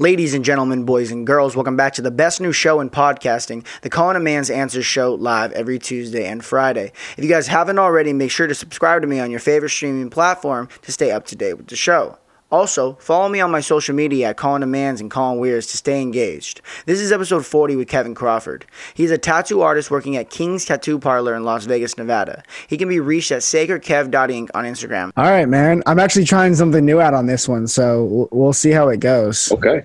[0.00, 3.66] Ladies and gentlemen, boys and girls, welcome back to the best new show in podcasting,
[3.82, 6.92] the Colin Demands Answers show live every Tuesday and Friday.
[7.16, 10.08] If you guys haven't already, make sure to subscribe to me on your favorite streaming
[10.08, 12.16] platform to stay up to date with the show.
[12.50, 16.00] Also, follow me on my social media at Colin Demands and Colin Weirs to stay
[16.00, 16.62] engaged.
[16.86, 18.64] This is episode 40 with Kevin Crawford.
[18.94, 22.42] He's a tattoo artist working at King's Tattoo Parlor in Las Vegas, Nevada.
[22.66, 25.12] He can be reached at sacredkev.inc on Instagram.
[25.16, 25.82] All right, man.
[25.84, 29.52] I'm actually trying something new out on this one, so we'll see how it goes.
[29.52, 29.84] Okay.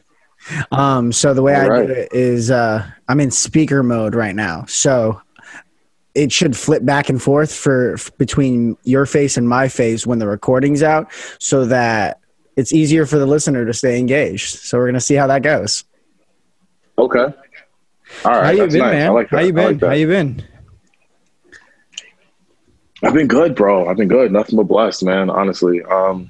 [0.72, 1.88] Um, so the way All I right.
[1.88, 4.66] do it is uh, I'm in speaker mode right now.
[4.66, 5.22] So
[6.16, 10.20] it should flip back and forth for f- between your face and my face when
[10.20, 12.20] the recording's out so that
[12.56, 14.60] it's easier for the listener to stay engaged.
[14.60, 15.86] So we're going to see how that goes.
[16.98, 17.34] Okay.
[18.26, 18.46] All right.
[18.46, 18.94] how you been, nice.
[18.94, 19.08] man?
[19.08, 19.80] I like how you been?
[19.80, 20.44] like how you been?
[23.04, 23.90] I've been good, bro.
[23.90, 24.32] I've been good.
[24.32, 25.30] Nothing but blessed, man.
[25.30, 26.30] Honestly, um,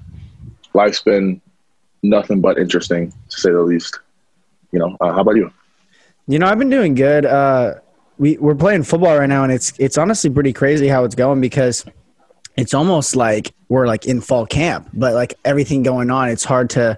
[0.74, 1.42] life's been
[2.02, 4.00] nothing but interesting, to say the least.
[4.74, 5.54] You know, uh, how about you?
[6.28, 7.26] You know, I've been doing good.
[7.26, 7.76] Uh,
[8.18, 11.42] we we're playing football right now, and it's it's honestly pretty crazy how it's going
[11.42, 11.86] because
[12.58, 16.72] it's almost like we're like in fall camp, but like everything going on, it's hard
[16.72, 16.98] to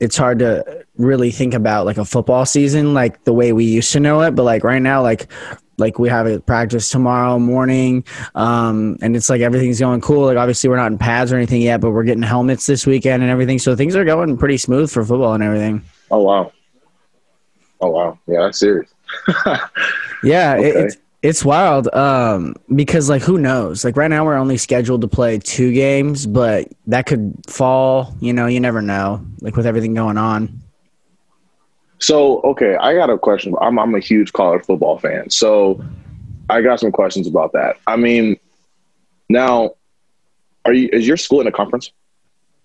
[0.00, 3.92] it's hard to really think about like a football season like the way we used
[3.92, 4.32] to know it.
[4.32, 5.30] But like right now, like
[5.76, 10.26] like we have a practice tomorrow morning, um, and it's like everything's going cool.
[10.26, 13.22] Like obviously we're not in pads or anything yet, but we're getting helmets this weekend
[13.22, 15.84] and everything, so things are going pretty smooth for football and everything.
[16.10, 16.52] Oh wow.
[17.80, 18.18] Oh wow.
[18.26, 18.92] Yeah, that's serious.
[20.22, 23.84] Yeah, it, it's it's wild um, because like who knows?
[23.84, 28.14] Like right now we're only scheduled to play two games, but that could fall.
[28.20, 29.24] You know, you never know.
[29.40, 30.60] Like with everything going on.
[32.00, 33.54] So, okay, I got a question.
[33.60, 35.84] I'm I'm a huge college football fan, so
[36.48, 37.76] I got some questions about that.
[37.86, 38.38] I mean,
[39.28, 39.72] now,
[40.64, 41.90] are you is your school in a conference?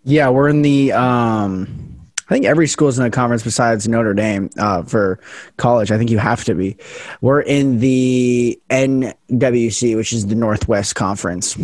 [0.04, 0.92] Yeah, we're in the.
[0.92, 1.93] Um,
[2.30, 5.20] I think every school's in a conference besides Notre Dame uh, for
[5.58, 5.92] college.
[5.92, 6.78] I think you have to be.
[7.22, 11.58] We're in the NWC, which is the Northwest Conference.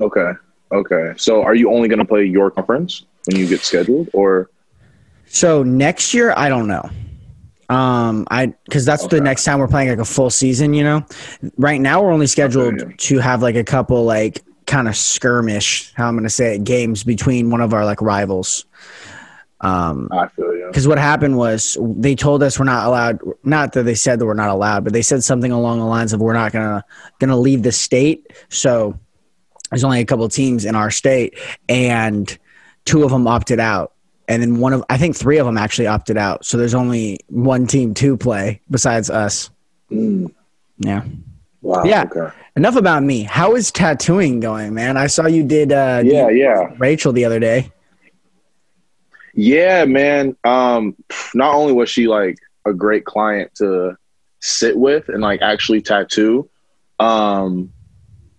[0.00, 0.32] Okay.
[0.72, 1.12] Okay.
[1.16, 4.50] So, are you only going to play your conference when you get scheduled, or
[5.26, 6.88] So next year, I don't know.
[7.68, 10.74] Um, I because that's the next time we're playing like a full season.
[10.74, 11.06] You know,
[11.56, 12.94] right now we're only scheduled Okay.
[12.96, 15.92] to have like a couple like kind of skirmish.
[15.94, 18.64] How I'm gonna say it, games between one of our like rivals.
[19.62, 20.68] Um, I feel you.
[20.68, 23.20] because what happened was they told us we're not allowed.
[23.44, 26.12] Not that they said that we're not allowed, but they said something along the lines
[26.14, 26.82] of we're not gonna
[27.18, 28.32] gonna leave the state.
[28.48, 28.98] So
[29.70, 31.34] there's only a couple teams in our state,
[31.68, 32.38] and
[32.86, 33.92] two of them opted out,
[34.28, 36.46] and then one of I think three of them actually opted out.
[36.46, 39.50] So there's only one team to play besides us.
[39.90, 40.32] Mm,
[40.78, 41.04] Yeah.
[41.60, 41.84] wow.
[41.84, 42.04] Yeah.
[42.04, 42.34] Okay.
[42.56, 43.22] Enough about me.
[43.22, 44.96] How is tattooing going, man?
[44.96, 45.72] I saw you did.
[45.72, 46.28] Uh, Yeah.
[46.28, 46.74] Yeah.
[46.78, 47.72] Rachel the other day.
[49.34, 50.36] Yeah, man.
[50.44, 50.96] Um,
[51.34, 53.96] not only was she like a great client to
[54.40, 56.48] sit with and like actually tattoo,
[56.98, 57.72] um,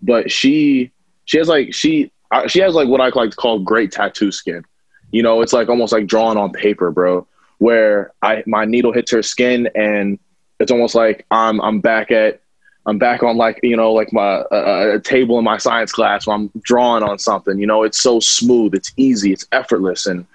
[0.02, 0.92] but she
[1.26, 4.32] she has like she uh, she has like what I like to call great tattoo
[4.32, 4.64] skin.
[5.12, 7.28] You know, it's like almost like drawn on paper, bro.
[7.60, 10.20] Where I my needle hits her skin and
[10.60, 12.42] it's almost like I'm I'm back at
[12.86, 16.26] I'm back on like you know like my uh, a table in my science class
[16.26, 17.60] where I'm drawing on something.
[17.60, 20.26] You know, it's so smooth, it's easy, it's effortless, and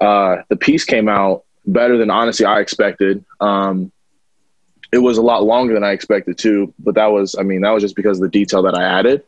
[0.00, 3.24] uh, the piece came out better than honestly I expected.
[3.40, 3.92] Um,
[4.92, 7.70] it was a lot longer than I expected too, but that was I mean that
[7.70, 9.22] was just because of the detail that I added.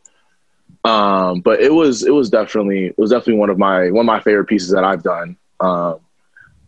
[0.84, 4.06] Um, but it was it was definitely it was definitely one of my one of
[4.06, 5.36] my favorite pieces that I've done.
[5.60, 6.00] Um,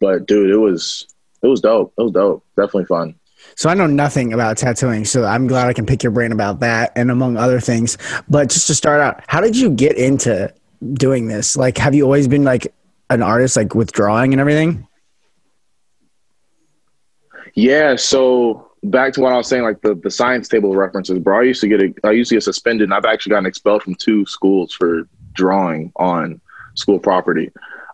[0.00, 1.06] but dude, it was
[1.42, 1.92] it was dope.
[1.98, 2.44] It was dope.
[2.56, 3.14] Definitely fun.
[3.56, 6.60] So I know nothing about tattooing, so I'm glad I can pick your brain about
[6.60, 7.96] that and among other things.
[8.28, 10.52] But just to start out, how did you get into
[10.92, 11.56] doing this?
[11.56, 12.72] Like, have you always been like
[13.08, 14.86] an artist, like with drawing and everything?
[17.54, 21.40] Yeah, so back to what I was saying, like the, the science table references, bro.
[21.40, 23.82] I used to get a, I used to get suspended, and I've actually gotten expelled
[23.82, 26.42] from two schools for drawing on
[26.74, 27.50] school property.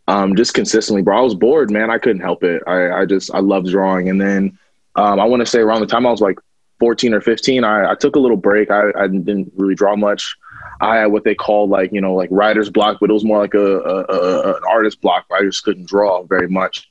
[0.08, 1.18] Um, just consistently, bro.
[1.18, 1.88] I was bored, man.
[1.88, 2.64] I couldn't help it.
[2.66, 4.58] I, I just I loved drawing, and then
[4.96, 6.38] um, I want to say around the time I was like
[6.80, 8.70] 14 or 15, I, I took a little break.
[8.70, 10.36] I, I didn't really draw much.
[10.80, 13.38] I had what they called like you know like writer's block, but it was more
[13.38, 15.26] like a, a, a an artist block.
[15.30, 16.90] I just couldn't draw very much,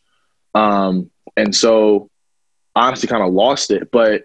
[0.55, 2.09] um, and so
[2.75, 3.91] honestly kind of lost it.
[3.91, 4.23] But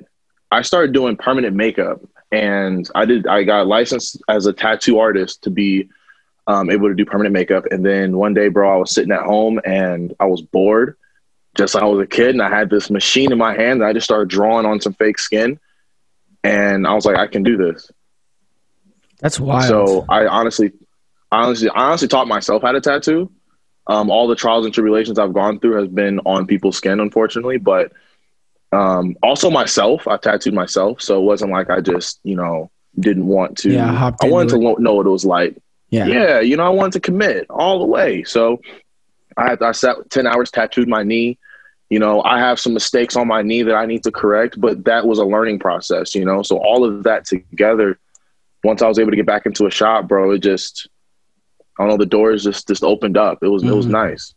[0.50, 2.00] I started doing permanent makeup,
[2.30, 3.26] and I did.
[3.26, 5.88] I got licensed as a tattoo artist to be
[6.46, 7.64] um, able to do permanent makeup.
[7.70, 10.96] And then one day, bro, I was sitting at home and I was bored,
[11.56, 13.80] just like I was a kid, and I had this machine in my hand.
[13.80, 15.58] And I just started drawing on some fake skin,
[16.44, 17.90] and I was like, I can do this.
[19.20, 19.66] That's wild.
[19.66, 20.72] So I honestly,
[21.32, 23.30] honestly, I honestly taught myself how to tattoo.
[23.88, 27.58] Um, all the trials and tribulations I've gone through has been on people's skin, unfortunately.
[27.58, 27.92] But
[28.72, 33.26] um, also myself, I tattooed myself, so it wasn't like I just you know didn't
[33.26, 33.72] want to.
[33.72, 35.56] Yeah, I wanted to know what it was like.
[35.90, 36.06] Yeah.
[36.06, 38.24] yeah, you know, I wanted to commit all the way.
[38.24, 38.60] So
[39.36, 41.38] I I sat ten hours, tattooed my knee.
[41.88, 44.84] You know, I have some mistakes on my knee that I need to correct, but
[44.84, 46.14] that was a learning process.
[46.14, 47.98] You know, so all of that together,
[48.64, 50.88] once I was able to get back into a shop, bro, it just
[51.78, 53.38] I don't know, the doors just just opened up.
[53.42, 53.72] It was mm-hmm.
[53.72, 53.92] it was mm-hmm.
[53.92, 54.34] nice.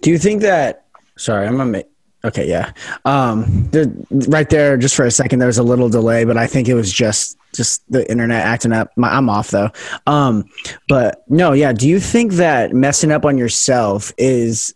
[0.00, 0.86] Do you think that?
[1.16, 1.86] Sorry, I'm gonna make.
[2.24, 2.72] Okay, yeah.
[3.04, 6.46] Um, the, right there, just for a second, there was a little delay, but I
[6.46, 8.90] think it was just just the internet acting up.
[8.96, 9.70] My, I'm off though.
[10.06, 10.44] Um,
[10.88, 11.72] but no, yeah.
[11.72, 14.74] Do you think that messing up on yourself is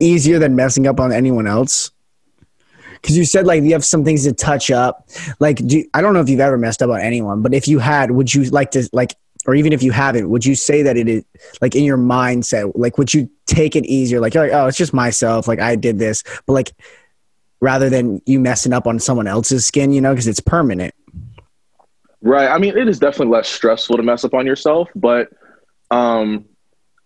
[0.00, 1.90] easier than messing up on anyone else?
[2.94, 5.08] Because you said like you have some things to touch up.
[5.38, 7.78] Like, do I don't know if you've ever messed up on anyone, but if you
[7.78, 9.14] had, would you like to like
[9.46, 11.24] or even if you haven't, would you say that it is
[11.60, 14.20] like in your mindset, like would you take it easier?
[14.20, 15.48] Like you're like, oh, it's just myself.
[15.48, 16.72] Like I did this, but like
[17.60, 20.94] rather than you messing up on someone else's skin, you know, because it's permanent.
[22.22, 22.48] Right.
[22.48, 25.30] I mean, it is definitely less stressful to mess up on yourself, but
[25.90, 26.44] um,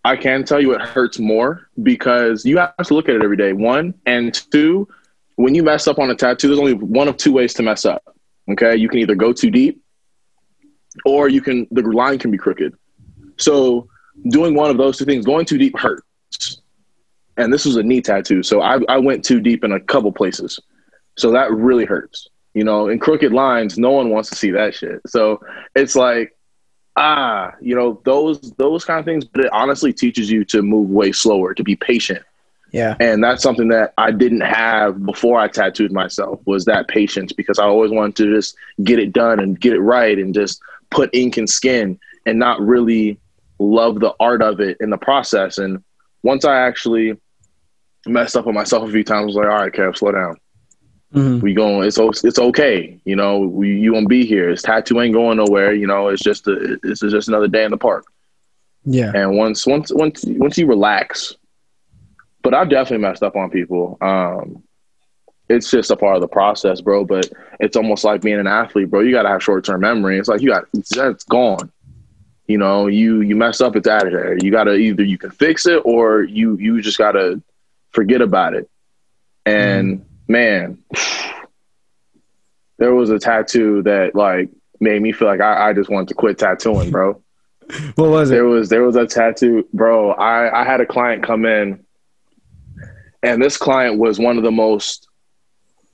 [0.05, 3.37] I can tell you it hurts more because you have to look at it every
[3.37, 3.53] day.
[3.53, 4.87] One and two,
[5.37, 7.85] when you mess up on a tattoo, there's only one of two ways to mess
[7.85, 8.03] up.
[8.51, 9.83] Okay, you can either go too deep
[11.07, 12.75] or you can the line can be crooked.
[13.39, 13.89] So
[14.29, 16.61] doing one of those two things, going too deep hurts.
[17.37, 20.13] And this was a knee tattoo, so I, I went too deep in a couple
[20.13, 20.61] places,
[21.17, 22.29] so that really hurts.
[22.53, 25.01] You know, in crooked lines, no one wants to see that shit.
[25.09, 25.41] So
[25.75, 26.37] it's like,
[26.97, 29.25] ah, you know, those those kind of things.
[29.25, 32.23] But it honestly teaches you to move way slower, to be patient.
[32.73, 32.97] Yeah.
[32.99, 37.61] And that's something that I didn't have before I tattooed myself was that patience because
[37.61, 40.61] I always wanted to just get it done and get it right and just
[40.91, 43.21] put ink and skin and not really
[43.61, 45.59] love the art of it in the process.
[45.59, 45.85] And
[46.25, 47.17] once I actually
[48.07, 50.37] messed up on myself a few times, I was like, all right, Kev, slow down.
[51.15, 51.41] Mm-hmm.
[51.41, 53.39] We going, it's it's okay, you know.
[53.39, 54.51] We you won't be here.
[54.51, 56.09] This tattoo ain't going nowhere, you know.
[56.09, 58.05] It's just a, it's just another day in the park.
[58.85, 59.13] Yeah.
[59.15, 61.37] And once once once once you relax,
[62.43, 63.97] but I've definitely messed up on people.
[64.01, 64.65] Um,
[65.49, 67.05] it's just a part of the process, bro.
[67.05, 69.01] But it's almost like being an athlete, bro.
[69.01, 70.19] You got to have short term memory.
[70.19, 71.71] It's like you got that's gone.
[72.49, 74.37] You know, you you mess up, it's out of there.
[74.37, 77.41] You got to either you can fix it or you you just got to
[77.91, 78.69] forget about it.
[79.47, 80.05] And mm.
[80.29, 80.79] Man,
[82.79, 84.51] there was a tattoo that like
[84.81, 87.21] made me feel like I, I just wanted to quit tattooing, bro.
[87.95, 88.35] what was it?
[88.35, 90.13] There was there was a tattoo, bro.
[90.13, 91.85] I I had a client come in,
[93.23, 95.09] and this client was one of the most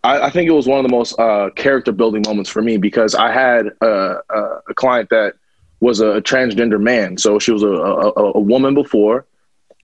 [0.02, 2.76] I, I think it was one of the most uh, character building moments for me
[2.76, 5.34] because I had a, a, a client that
[5.80, 7.18] was a, transgender man.
[7.18, 9.26] So she was a, a, a woman before,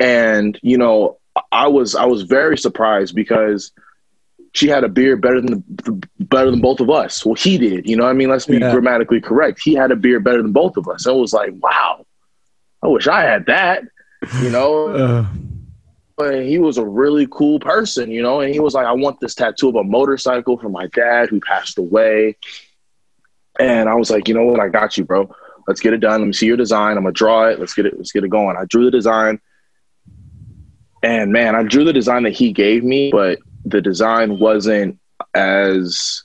[0.01, 1.19] and you know,
[1.53, 3.73] I was I was very surprised because
[4.57, 7.25] she had a beard better than the, better than both of us.
[7.25, 7.89] Well, he did.
[7.89, 8.73] You know, I mean, let's be yeah.
[8.73, 9.61] grammatically correct.
[9.63, 11.07] He had a beard better than both of us.
[11.07, 12.07] It was like, wow,
[12.83, 13.83] I wish I had that.
[14.43, 14.89] You know.
[14.97, 15.27] Uh
[16.19, 18.41] and he was a really cool person, you know.
[18.41, 21.41] And he was like, I want this tattoo of a motorcycle for my dad who
[21.41, 22.37] passed away.
[23.59, 24.61] And I was like, you know what?
[24.61, 25.35] I got you, bro.
[25.67, 26.21] Let's get it done.
[26.21, 26.97] Let me see your design.
[26.97, 27.59] I'm gonna draw it.
[27.59, 27.97] Let's get it.
[27.97, 28.57] Let's get it going.
[28.57, 29.41] I drew the design,
[31.03, 34.99] and man, I drew the design that he gave me, but the design wasn't
[35.35, 36.23] as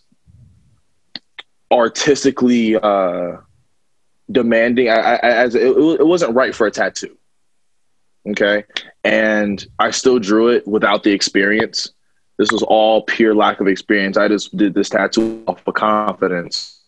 [1.71, 3.37] artistically uh,
[4.31, 7.17] demanding as it, it wasn't right for a tattoo.
[8.29, 8.63] Okay.
[9.03, 11.91] And I still drew it without the experience.
[12.37, 14.17] This was all pure lack of experience.
[14.17, 16.79] I just did this tattoo off of confidence.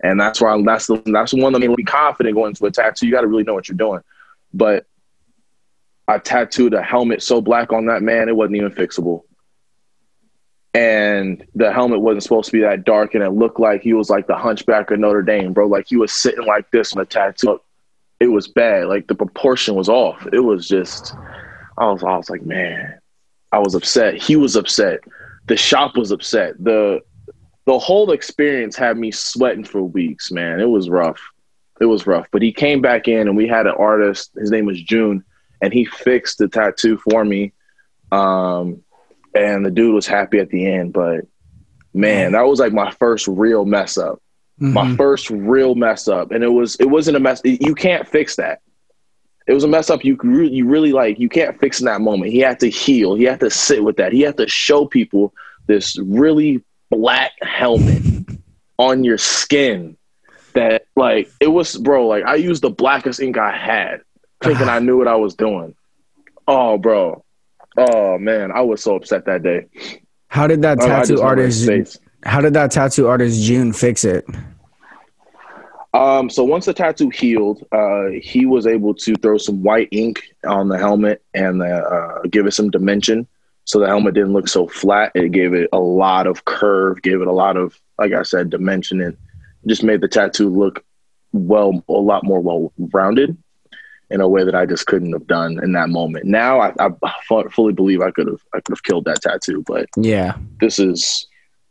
[0.00, 3.06] And that's why that's the that's one that made me confident going into a tattoo.
[3.06, 4.00] You got to really know what you're doing.
[4.52, 4.86] But
[6.08, 9.22] I tattooed a helmet so black on that man, it wasn't even fixable.
[10.74, 14.10] And the helmet wasn't supposed to be that dark, and it looked like he was
[14.10, 15.66] like the hunchback of Notre Dame, bro.
[15.66, 17.60] Like he was sitting like this on a tattoo
[18.20, 18.86] it was bad.
[18.86, 20.26] Like the proportion was off.
[20.32, 21.14] It was just,
[21.76, 22.98] I was, I was like, man,
[23.52, 24.20] I was upset.
[24.20, 25.00] He was upset.
[25.46, 26.54] The shop was upset.
[26.62, 27.00] The,
[27.66, 30.60] the whole experience had me sweating for weeks, man.
[30.60, 31.20] It was rough.
[31.80, 32.26] It was rough.
[32.32, 35.24] But he came back in and we had an artist, his name was June,
[35.60, 37.52] and he fixed the tattoo for me.
[38.12, 38.82] Um,
[39.34, 41.26] and the dude was happy at the end, but
[41.92, 44.22] man, that was like my first real mess up.
[44.60, 44.72] Mm-hmm.
[44.72, 47.40] My first real mess up, and it was it wasn't a mess.
[47.44, 48.60] You can't fix that.
[49.46, 50.04] It was a mess up.
[50.04, 52.32] You you really like you can't fix in that moment.
[52.32, 53.14] He had to heal.
[53.14, 54.12] He had to sit with that.
[54.12, 55.32] He had to show people
[55.66, 58.02] this really black helmet
[58.78, 59.96] on your skin
[60.54, 64.00] that like it was bro like I used the blackest ink I had
[64.40, 65.74] thinking I knew what I was doing.
[66.46, 67.24] Oh, bro.
[67.78, 69.66] Oh man, I was so upset that day.
[70.28, 72.00] How did that tattoo artist?
[72.24, 74.26] How did that tattoo artist June fix it?
[75.94, 80.22] Um, so once the tattoo healed, uh, he was able to throw some white ink
[80.44, 83.28] on the helmet and uh, give it some dimension.
[83.64, 85.12] So the helmet didn't look so flat.
[85.14, 88.50] It gave it a lot of curve, gave it a lot of, like I said,
[88.50, 89.16] dimension, and
[89.66, 90.84] just made the tattoo look
[91.32, 93.36] well, a lot more well rounded
[94.10, 96.24] in a way that I just couldn't have done in that moment.
[96.24, 96.90] Now I, I
[97.50, 100.36] fully believe I could have, I could have killed that tattoo, but Yeah.
[100.60, 101.26] this is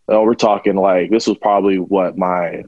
[0.09, 2.63] oh, we're talking like this was probably what my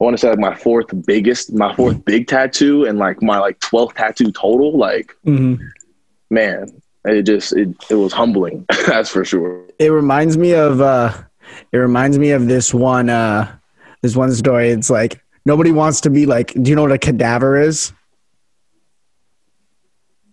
[0.00, 3.38] I want to say like my fourth biggest, my fourth big tattoo, and like my
[3.38, 4.76] like twelfth tattoo total.
[4.76, 5.62] Like, Mm-hmm.
[6.30, 6.72] man,
[7.04, 8.66] it just it it was humbling.
[8.86, 9.64] that's for sure.
[9.78, 11.12] It reminds me of uh
[11.70, 13.54] it reminds me of this one uh
[14.00, 14.70] this one story.
[14.70, 17.92] It's like nobody wants to be like do you know what a cadaver is?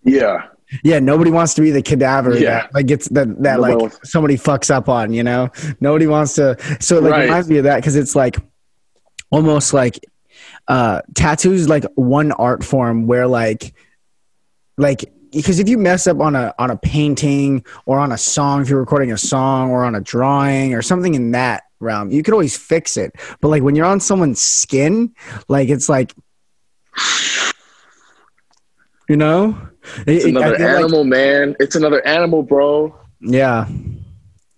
[0.04, 0.46] Yeah,
[0.82, 2.60] Yeah, nobody wants to be the cadaver Yeah.
[2.62, 5.50] that like gets that that Nobody like wants- somebody fucks up on, you know?
[5.80, 7.24] Nobody wants to so it like Right.
[7.24, 8.36] reminds me of that because it's like
[9.30, 9.98] almost like
[10.68, 13.74] uh tattoos like one art form where like
[14.78, 18.62] like because if you mess up on a on a painting or on a song,
[18.62, 22.22] if you're recording a song or on a drawing or something in that realm, you
[22.22, 23.12] could always fix it.
[23.40, 25.14] But like when you're on someone's skin,
[25.48, 26.14] like it's like
[29.08, 29.58] you know?
[30.06, 31.56] It's it- another feel like- animal, man.
[31.58, 32.94] It's another animal, bro.
[33.20, 33.66] yeah.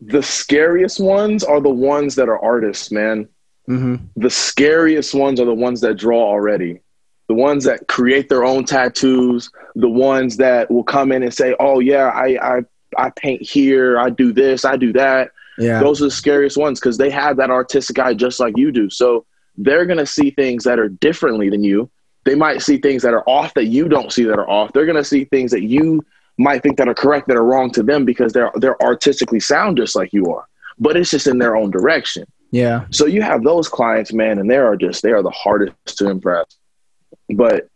[0.04, 3.28] The scariest ones are the ones that are artists, man.
[3.66, 6.80] hmm the scariest ones are the ones that draw already.
[7.28, 11.54] The ones that create their own tattoos, the ones that will come in and say,
[11.60, 12.60] "Oh yeah, I I
[12.98, 15.30] I paint here, I do this, I do that."
[15.62, 15.80] Yeah.
[15.80, 18.90] Those are the scariest ones because they have that artistic eye just like you do.
[18.90, 19.24] So
[19.56, 21.90] they're gonna see things that are differently than you.
[22.24, 24.72] They might see things that are off that you don't see that are off.
[24.72, 26.04] They're gonna see things that you
[26.38, 29.76] might think that are correct that are wrong to them because they're they're artistically sound
[29.76, 30.46] just like you are.
[30.78, 32.24] But it's just in their own direction.
[32.50, 32.86] yeah.
[32.90, 36.08] So you have those clients, man, and they are just they are the hardest to
[36.08, 36.46] impress.
[37.28, 37.68] But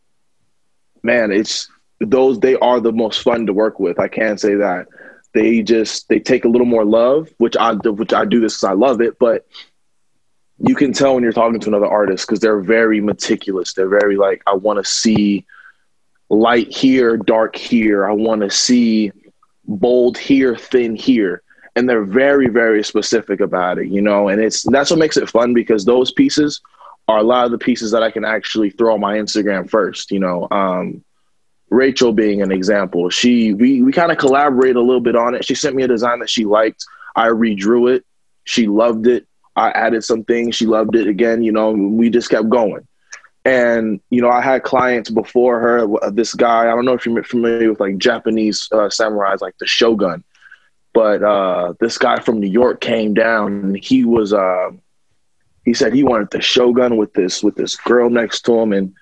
[1.02, 1.68] man, it's
[2.00, 3.98] those they are the most fun to work with.
[4.00, 4.86] I can't say that.
[5.36, 8.70] They just they take a little more love, which I which I do this because
[8.70, 9.18] I love it.
[9.18, 9.46] But
[10.58, 13.74] you can tell when you're talking to another artist because they're very meticulous.
[13.74, 15.44] They're very like I want to see
[16.30, 18.06] light here, dark here.
[18.06, 19.12] I want to see
[19.66, 21.42] bold here, thin here
[21.76, 25.28] and they're very very specific about it you know and it's that's what makes it
[25.28, 26.60] fun because those pieces
[27.06, 30.10] are a lot of the pieces that i can actually throw on my instagram first
[30.10, 31.04] you know um
[31.70, 33.10] rachel being an example.
[33.10, 35.44] She we we kind of collaborated a little bit on it.
[35.44, 36.84] She sent me a design that she liked.
[37.14, 38.04] I redrew it.
[38.44, 39.26] She loved it.
[39.54, 40.54] I added some things.
[40.54, 42.86] She loved it again you know we just kept going.
[43.44, 47.22] And you know i had clients before her this guy i don't know if you're
[47.22, 50.24] familiar with like japanese uh, samurais like the shogun.
[50.92, 54.70] But uh, this guy from New York came down and he was uh,
[55.66, 58.94] he said he wanted the Shogun with this with this girl next to him and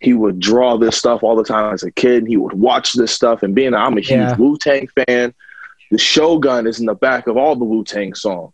[0.00, 2.26] he would draw this stuff all the time as a kid.
[2.26, 4.36] He would watch this stuff and being I'm a huge Yeah.
[4.36, 5.34] Wu Tang fan,
[5.90, 8.52] the Shogun is in the back of all the Wu Tang songs.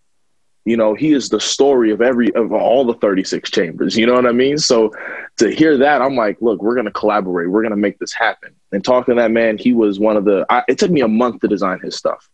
[0.65, 3.97] You know, he is the story of every of all the 36 chambers.
[3.97, 4.59] You know what I mean?
[4.59, 4.93] So
[5.37, 7.49] to hear that, I'm like, look, we're gonna collaborate.
[7.49, 8.53] We're gonna make this happen.
[8.73, 10.45] And talking to that man, he was one of the.
[10.51, 12.29] I, it took me a month to design his stuff.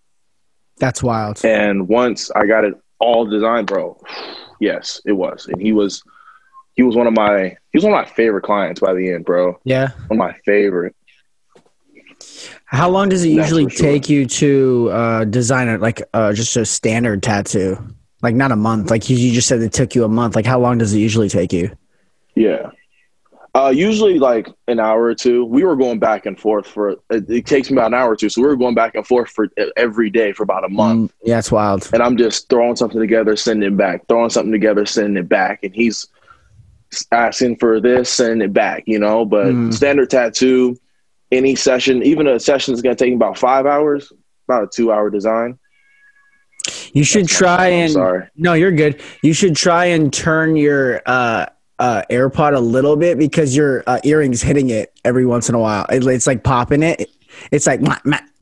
[0.78, 1.44] That's wild.
[1.44, 4.00] And once I got it all designed, bro,
[4.60, 5.46] yes, it was.
[5.46, 6.02] And he was
[6.74, 9.24] he was one of my he was one of my favorite clients by the end,
[9.24, 9.58] bro.
[9.64, 9.90] Yeah.
[10.08, 10.94] One of my favorite.
[12.66, 13.86] How long does it usually sure.
[13.86, 17.78] take you to uh, design it, like uh, just a standard tattoo?
[18.22, 18.90] Like not a month.
[18.90, 20.36] Like you, you just said it took you a month.
[20.36, 21.74] Like how long does it usually take you?
[22.34, 22.70] Yeah.
[23.54, 25.44] Uh, usually like an hour or two.
[25.44, 28.16] We were going back and forth for it, it takes me about an hour or
[28.16, 28.30] two.
[28.30, 31.10] So we were going back and forth for every day for about a month.
[31.10, 31.90] Mm, yeah, it's wild.
[31.92, 35.62] and I'm just throwing something together, sending it back, throwing something together, sending it back,
[35.64, 36.08] and he's
[37.12, 39.24] asking for this, and it back, you know.
[39.24, 39.72] But Mm.
[39.74, 40.76] standard tattoo,
[41.30, 44.12] any session, even a session is going to take about five hours,
[44.48, 45.58] about a two-hour design.
[46.92, 48.28] You should That's try and sorry.
[48.36, 49.00] no, you're good.
[49.22, 51.46] You should try and turn your uh,
[51.78, 55.58] uh, AirPod a little bit because your uh, earrings hitting it every once in a
[55.58, 55.86] while.
[55.90, 57.10] It, it's like popping it.
[57.50, 57.80] It's like.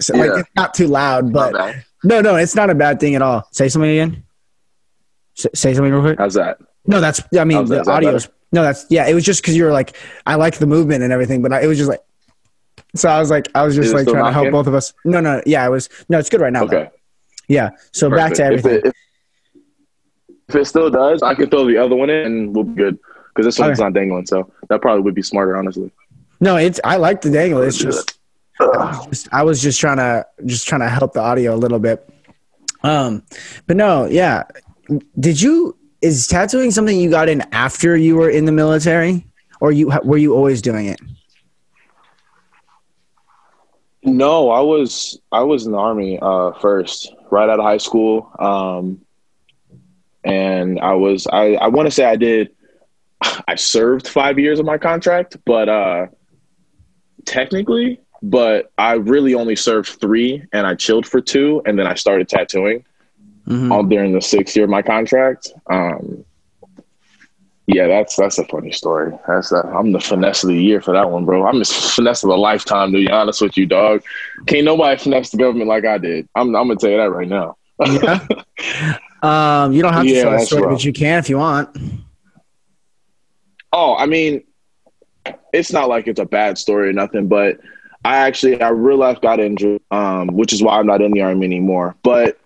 [0.01, 1.53] So, like it's not too loud, but
[2.03, 3.47] no, no, it's not a bad thing at all.
[3.53, 4.25] Say something again.
[5.39, 6.19] S- say something real quick.
[6.19, 6.59] How's that?
[6.87, 7.23] No, that's.
[7.39, 8.29] I mean, How's the Is that audio's.
[8.53, 8.87] No, that's.
[8.91, 11.53] Yeah, it was just because you were like, I like the movement and everything, but
[11.53, 12.01] I, it was just like.
[12.97, 14.93] So I was like, I was just Is like trying to help both of us.
[15.05, 15.89] No, no, yeah, it was.
[16.09, 16.67] No, it's good right now.
[16.67, 16.79] though.
[16.79, 16.91] Okay.
[17.47, 17.71] Yeah.
[17.93, 18.79] So back to everything.
[18.79, 18.95] If it,
[20.49, 22.99] if, it still does, I can throw the other one in and we'll be good
[23.29, 23.85] because this one's Okay.
[23.87, 24.27] not dangling.
[24.27, 25.93] So that probably would be smarter, honestly.
[26.41, 27.63] No, it's I like the dangle.
[27.63, 28.19] It's just
[28.61, 31.57] I was just, I was just trying to just trying to help the audio a
[31.57, 32.09] little bit.
[32.83, 33.23] Um,
[33.67, 34.45] but no, yeah.
[35.19, 39.27] Did you is tattooing something you got in after you were in the military,
[39.61, 41.01] or you were you always doing it?
[44.03, 48.31] No, I was I was in the army uh, first, right out of high school,
[48.39, 49.01] um,
[50.25, 52.51] and I was I I want to say I did
[53.47, 56.07] I served five years of my contract, but uh,
[57.27, 61.95] technically, but I really only served three, and I chilled for two, and then I
[61.95, 62.85] started tattooing
[63.51, 63.73] mm-hmm.
[63.73, 65.53] all during the sixth year of my contract.
[65.69, 66.25] Um,
[67.67, 69.13] yeah, that's that's a funny story.
[69.29, 71.47] That's a, I'm the finesse of the year for that one, bro.
[71.47, 72.93] I'm the finesse of a lifetime.
[72.93, 74.03] To be honest with you, dog,
[74.47, 76.29] can't nobody finesse the government like I did.
[76.35, 77.57] I'm I'm gonna tell you that right now.
[77.87, 78.97] yeah.
[79.23, 80.73] Um, you don't have to yeah, tell a story, rough.
[80.73, 81.77] but you can if you want.
[83.71, 84.45] Oh, I mean,
[85.53, 87.61] it's not like it's a bad story or nothing, but
[88.05, 91.21] I actually I real life got injured, um, which is why I'm not in the
[91.21, 91.97] army anymore.
[92.03, 92.40] But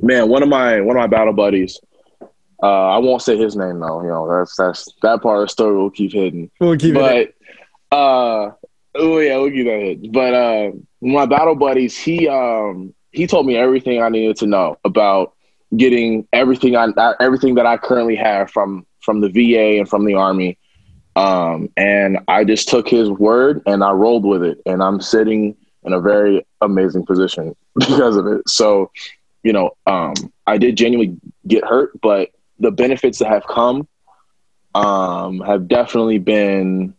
[0.00, 1.80] man, one of my one of my battle buddies
[2.64, 4.02] uh, I won't say his name though.
[4.02, 6.50] You know, that's that's that part of the story we'll keep hidden.
[6.60, 7.36] We'll keep but, it.
[7.92, 8.52] uh,
[8.94, 10.12] oh yeah, we'll keep that hidden.
[10.12, 10.70] But uh,
[11.02, 15.34] my battle buddies, he um he told me everything I needed to know about
[15.76, 16.88] getting everything I
[17.20, 20.56] everything that I currently have from from the VA and from the Army.
[21.16, 25.54] Um, and I just took his word and I rolled with it, and I'm sitting
[25.82, 28.48] in a very amazing position because of it.
[28.48, 28.90] So,
[29.44, 30.14] you know, um,
[30.46, 33.86] I did genuinely get hurt, but the benefits that have come
[34.74, 36.94] um, have definitely been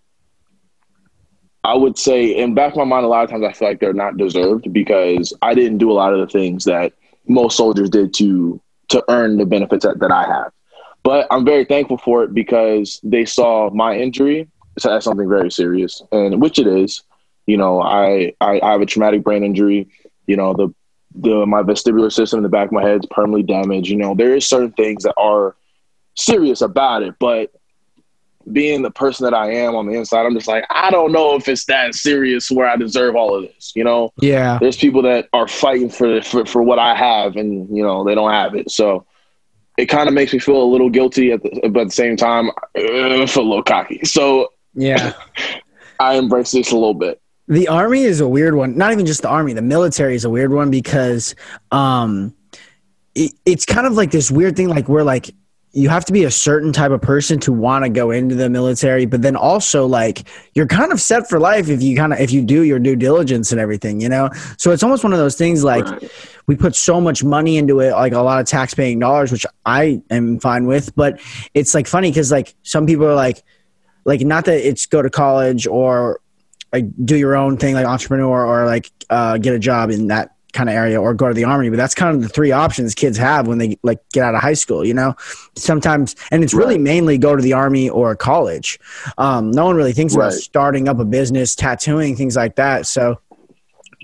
[1.66, 3.80] I would say in back of my mind a lot of times I feel like
[3.80, 6.94] they're not deserved because I didn't do a lot of the things that
[7.28, 10.52] most soldiers did to to earn the benefits that, that I have.
[11.04, 15.50] But I'm very thankful for it because they saw my injury so as something very
[15.50, 17.02] serious, and which it is.
[17.48, 19.88] You know, I, I, I have a traumatic brain injury.
[20.28, 20.70] You know, the
[21.18, 23.90] the my vestibular system in the back of my head is permanently damaged.
[23.90, 25.56] You know, there is certain things that are
[26.16, 27.52] serious about it, but
[28.52, 31.36] being the person that I am on the inside, I'm just like, I don't know
[31.36, 33.72] if it's that serious where I deserve all of this.
[33.76, 34.58] You know, yeah.
[34.60, 38.16] There's people that are fighting for for, for what I have, and you know they
[38.16, 38.70] don't have it.
[38.72, 39.06] So
[39.78, 42.16] it kind of makes me feel a little guilty, at the, but at the same
[42.16, 44.02] time, uh, I feel a little cocky.
[44.04, 45.14] So yeah,
[46.00, 47.22] I embrace this a little bit.
[47.48, 48.78] The army is a weird one.
[48.78, 49.54] Not even just the army.
[49.54, 51.36] The military is a weird one because
[51.72, 52.34] um,
[53.14, 54.68] it, it's kind of like this weird thing.
[54.68, 55.32] Like we're like
[55.76, 58.50] you have to be a certain type of person to want to go into the
[58.50, 62.20] military but then also like you're kind of set for life if you kind of
[62.20, 65.20] if you do your due diligence and everything you know so it's almost one of
[65.20, 66.12] those things like right.
[66.48, 69.46] we put so much money into it like a lot of tax paying dollars which
[69.66, 71.20] i am fine with but
[71.54, 73.44] it's like funny because like some people are like
[74.06, 76.22] like not that it's go to college or
[76.76, 80.36] like do your own thing like entrepreneur or like uh, get a job in that
[80.52, 82.96] kind of area or go to the army but that's kind of the three options
[82.96, 85.14] kids have when they like get out of high school you know?
[85.56, 86.82] Sometimes and it's really right.
[86.82, 88.80] mainly go to the army or college.
[89.18, 90.28] Um, no one really thinks right.
[90.28, 93.20] about starting up a business tattooing things like that so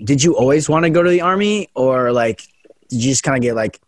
[0.02, 2.42] did you always want to go to the army or like
[2.88, 3.80] did you just kind of get like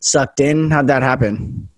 [0.00, 0.70] sucked in?
[0.70, 1.68] How'd that happen?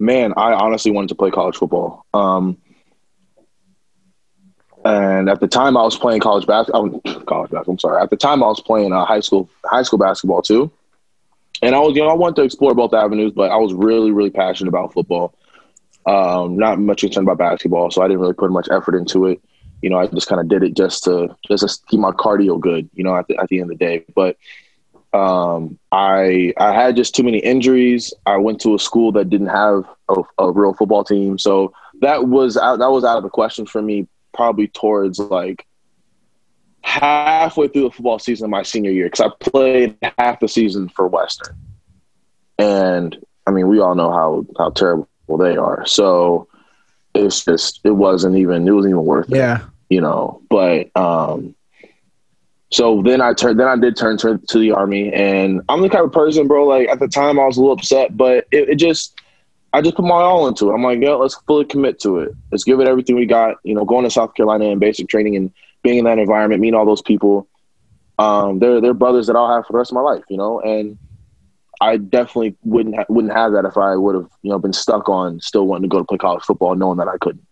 [0.00, 2.04] Man i honestly wanted to play college football.
[2.12, 2.58] Um,
[4.84, 7.00] and at the time, I was playing college basketball.
[7.26, 7.72] College basketball.
[7.72, 8.02] I'm sorry.
[8.02, 10.70] At the time, I was playing uh, high school high school basketball too.
[11.62, 14.10] And I was, you know, I wanted to explore both avenues, but I was really,
[14.10, 15.34] really passionate about football.
[16.04, 19.40] Um, not much concerned about basketball, so I didn't really put much effort into it.
[19.80, 22.60] You know, I just kind of did it just to just to keep my cardio
[22.60, 22.90] good.
[22.92, 24.36] You know, at the, at the end of the day, but
[25.14, 28.12] um, I I had just too many injuries.
[28.26, 32.28] I went to a school that didn't have a, a real football team, so that
[32.28, 35.66] was out, that was out of the question for me probably towards like
[36.82, 40.88] halfway through the football season of my senior year because I played half the season
[40.88, 41.56] for Western,
[42.58, 43.16] and
[43.46, 45.06] I mean we all know how how terrible
[45.38, 45.86] they are.
[45.86, 46.48] So
[47.14, 49.36] it's just it wasn't even it wasn't even worth it.
[49.36, 50.42] Yeah, you know.
[50.50, 51.54] But um,
[52.70, 55.88] so then I turned then I did turn to, to the army, and I'm the
[55.88, 56.66] kind of person, bro.
[56.66, 59.18] Like at the time I was a little upset, but it, it just
[59.74, 60.74] I just put my all into it.
[60.74, 62.32] I'm like, yeah, let's fully commit to it.
[62.52, 63.56] Let's give it everything we got.
[63.64, 66.78] You know, going to South Carolina and basic training and being in that environment, meeting
[66.78, 67.48] all those people.
[68.16, 70.22] Um, they're they're brothers that I'll have for the rest of my life.
[70.28, 70.96] You know, and
[71.80, 75.08] I definitely wouldn't ha- wouldn't have that if I would have you know been stuck
[75.08, 77.44] on still wanting to go to play college football, knowing that I couldn't.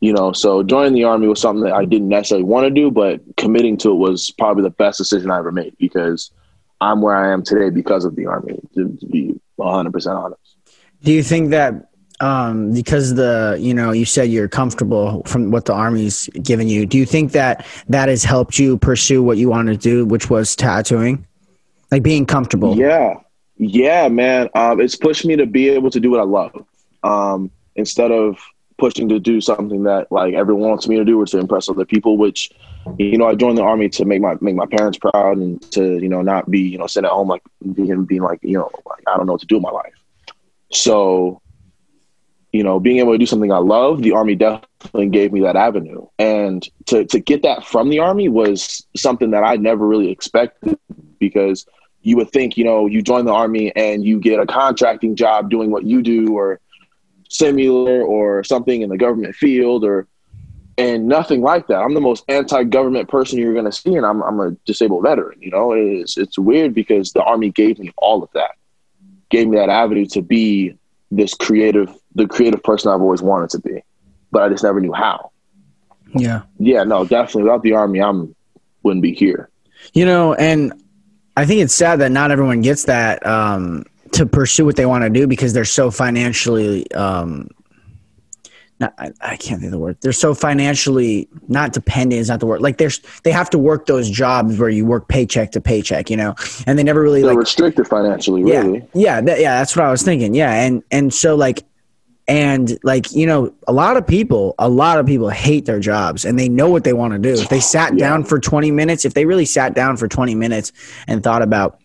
[0.00, 2.90] You know, so joining the army was something that I didn't necessarily want to do,
[2.90, 6.30] but committing to it was probably the best decision I ever made because
[6.78, 8.60] I'm where I am today because of the army.
[8.74, 10.55] To, to be 100 percent honest.
[11.06, 11.86] Do you think that
[12.18, 16.84] um, because the you know you said you're comfortable from what the army's given you.
[16.84, 20.28] Do you think that that has helped you pursue what you want to do, which
[20.30, 21.24] was tattooing,
[21.92, 22.76] like being comfortable?
[22.76, 23.20] Yeah,
[23.56, 24.48] yeah, man.
[24.56, 26.66] Um, it's pushed me to be able to do what I love
[27.04, 28.40] um, instead of
[28.76, 31.84] pushing to do something that like everyone wants me to do or to impress other
[31.84, 32.16] people.
[32.16, 32.50] Which
[32.98, 35.98] you know, I joined the army to make my make my parents proud and to
[35.98, 37.42] you know not be you know sitting at home like
[37.74, 39.92] being being like you know like I don't know what to do with my life.
[40.72, 41.40] So
[42.56, 45.56] you know, being able to do something I love, the army definitely gave me that
[45.56, 46.06] avenue.
[46.18, 50.78] And to, to get that from the army was something that I never really expected
[51.18, 51.66] because
[52.00, 55.50] you would think, you know, you join the army and you get a contracting job
[55.50, 56.60] doing what you do or
[57.28, 60.06] similar or something in the government field or
[60.78, 61.80] and nothing like that.
[61.80, 65.40] I'm the most anti-government person you're going to see, and I'm I'm a disabled veteran.
[65.40, 68.56] You know, it's it's weird because the army gave me all of that,
[69.28, 70.76] gave me that avenue to be
[71.10, 73.82] this creative, the creative person I've always wanted to be,
[74.30, 75.30] but I just never knew how.
[76.14, 76.42] Yeah.
[76.58, 77.44] Yeah, no, definitely.
[77.44, 78.34] Without the army, I'm
[78.82, 79.50] wouldn't be here.
[79.92, 80.72] You know, and
[81.36, 85.04] I think it's sad that not everyone gets that um, to pursue what they want
[85.04, 87.48] to do because they're so financially um,
[88.78, 89.96] not, I, I, can't think of the word.
[90.00, 92.60] They're so financially not dependent is not the word.
[92.60, 96.16] Like there's they have to work those jobs where you work paycheck to paycheck, you
[96.16, 96.34] know,
[96.66, 98.44] and they never really they're like restricted financially.
[98.44, 99.58] Really, yeah, yeah, yeah.
[99.58, 100.34] That's what I was thinking.
[100.34, 101.64] Yeah, and and so like,
[102.28, 106.26] and like you know, a lot of people, a lot of people hate their jobs
[106.26, 107.32] and they know what they want to do.
[107.32, 108.10] If they sat yeah.
[108.10, 110.72] down for twenty minutes, if they really sat down for twenty minutes
[111.06, 111.80] and thought about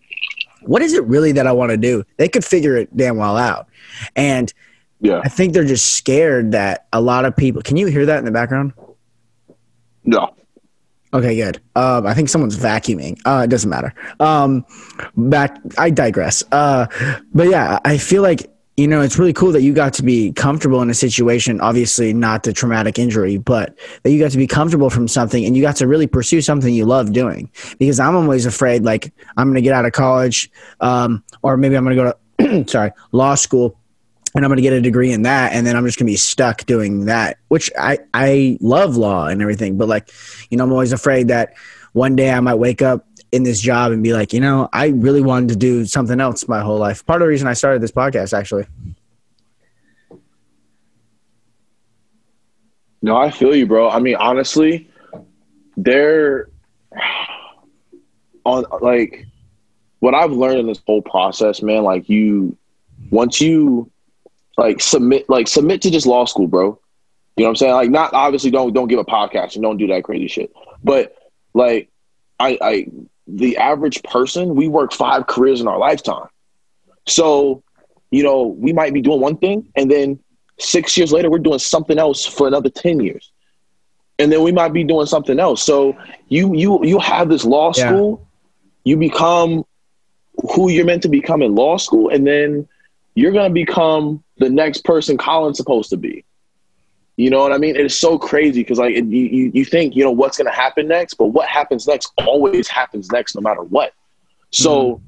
[0.64, 3.38] what is it really that I want to do, they could figure it damn well
[3.38, 3.70] out,
[4.18, 4.54] and
[5.02, 5.22] yeah.
[5.24, 7.62] I think they're just scared that a lot of people.
[7.64, 8.74] Can you hear that in the background?
[10.06, 10.34] No.
[11.14, 11.60] Okay, good.
[11.76, 13.20] Um, I think someone's vacuuming.
[13.26, 13.94] Uh, it doesn't matter.
[14.20, 14.66] Um,
[15.18, 15.58] back.
[15.78, 16.44] I digress.
[16.52, 16.88] Uh,
[17.34, 20.32] but yeah, I feel like you know it's really cool that you got to be
[20.34, 21.60] comfortable in a situation.
[21.60, 25.58] Obviously, not the traumatic injury, but that you got to be comfortable from something and
[25.58, 27.50] you got to really pursue something you love doing.
[27.78, 31.76] Because I'm always afraid, like I'm going to get out of college, um, or maybe
[31.76, 33.78] I'm going to go to sorry law school
[34.36, 36.12] and I'm going to get a degree in that, and then I'm just going to
[36.12, 37.38] be stuck doing that.
[37.48, 40.10] Which I I love law and everything, but like,
[40.50, 41.56] you know, I'm always afraid that
[41.94, 44.88] one day I might wake up in this job and be like, you know, I
[44.88, 47.06] really wanted to do something else my whole life.
[47.06, 48.65] Part of the reason I started this podcast, actually.
[53.02, 53.89] No, I feel you, bro.
[53.89, 54.89] I mean, honestly,
[55.76, 56.50] they're
[58.46, 59.26] on like
[60.00, 61.84] what I've learned in this whole process, man.
[61.84, 62.58] Like you,
[63.10, 63.89] once you
[64.58, 66.80] like submit like submit to just law school, bro.
[67.38, 67.74] You know what I'm saying?
[67.74, 70.54] Like not obviously don't don't give a podcast and don't do that crazy shit.
[70.84, 71.16] But
[71.54, 71.90] like
[72.40, 72.88] I I
[73.28, 76.28] the average person, we work five careers in our lifetime.
[77.08, 77.64] So,
[78.10, 80.20] you know, we might be doing one thing and then
[80.60, 83.32] six years later we're doing something else for another 10 years.
[84.20, 85.64] And then we might be doing something else.
[85.64, 88.28] So you you you have this law school,
[88.84, 88.92] yeah.
[88.92, 89.66] you become
[90.54, 92.68] who you're meant to become in law school, and then
[93.15, 96.26] you're gonna become the next person Colin's supposed to be.
[97.17, 97.76] You know what I mean?
[97.76, 100.88] It's so crazy because like it, you you think you know what's going to happen
[100.88, 103.93] next, but what happens next always happens next, no matter what.
[104.50, 105.02] So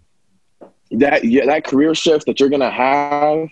[0.61, 0.99] mm-hmm.
[0.99, 3.49] that yeah, that career shift that you're going to have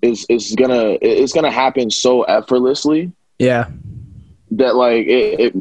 [0.00, 3.12] is is gonna it's gonna happen so effortlessly.
[3.38, 3.68] Yeah,
[4.52, 5.56] that like it, it,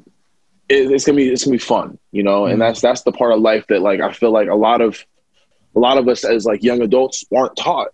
[0.70, 2.54] it it's gonna be it's gonna be fun, you know, mm-hmm.
[2.54, 5.04] and that's that's the part of life that like I feel like a lot of
[5.76, 7.90] a lot of us as like young adults aren't taught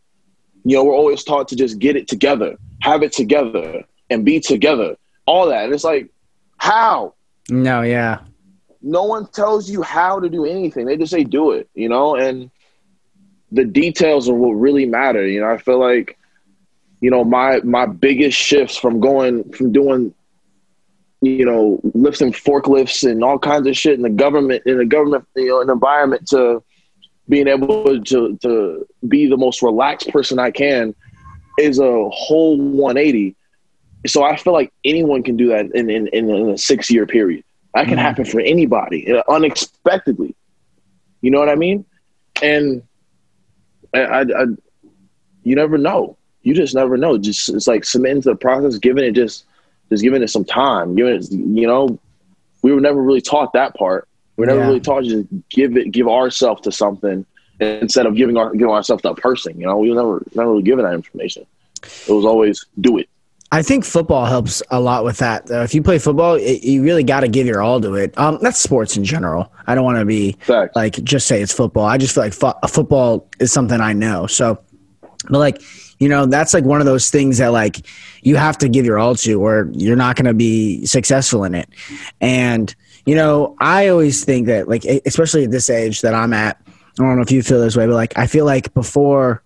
[0.68, 4.38] you know, we're always taught to just get it together, have it together, and be
[4.42, 4.98] together.
[5.26, 5.64] All that.
[5.64, 6.10] And it's like,
[6.58, 7.14] how?
[7.50, 8.20] No, yeah.
[8.82, 10.86] No one tells you how to do anything.
[10.86, 12.52] They just say do it, you know, and
[13.50, 15.26] the details are what really matter.
[15.26, 16.18] You know, I feel like,
[17.00, 20.14] you know, my my biggest shifts from going from doing
[21.22, 25.26] you know, lifting forklifts and all kinds of shit in the government in the government,
[25.36, 26.62] you know, an environment to
[27.30, 30.96] being able to to be the most relaxed person I can
[31.58, 33.36] is a whole 180.
[34.06, 37.44] So I feel like anyone can do that in in, in a six year period.
[37.74, 38.02] That can mm-hmm.
[38.02, 40.36] happen for anybody uh, unexpectedly.
[41.22, 41.86] You know what I mean?
[42.42, 42.84] And
[43.94, 44.46] I, I, I,
[45.44, 46.18] you never know.
[46.44, 47.18] You just never know.
[47.18, 49.46] Just it's like submitting to the process, giving it just
[49.90, 50.96] just giving it some time.
[50.96, 52.00] Giving it, you know,
[52.62, 54.07] we were never really taught that part.
[54.38, 54.68] We're never yeah.
[54.68, 57.26] really taught to give it, give ourselves to something
[57.60, 59.60] instead of giving our giving ourselves to a person.
[59.60, 61.46] You know, we were never never really given that information.
[61.84, 63.10] It was always do it.
[63.52, 65.48] I think football helps a lot with that.
[65.48, 65.64] Though.
[65.64, 68.18] If you play football, it, you really got to give your all to it.
[68.18, 69.52] Um, that's sports in general.
[69.68, 70.76] I don't want to be Fact.
[70.76, 71.86] like just say it's football.
[71.86, 74.28] I just feel like fo- football is something I know.
[74.28, 74.60] So,
[75.30, 75.62] but like
[76.00, 77.86] you know that's like one of those things that like
[78.22, 81.56] you have to give your all to or you're not going to be successful in
[81.56, 81.70] it
[82.22, 82.76] and
[83.08, 86.72] you know i always think that like especially at this age that i'm at i
[86.98, 89.42] don't know if you feel this way but like i feel like before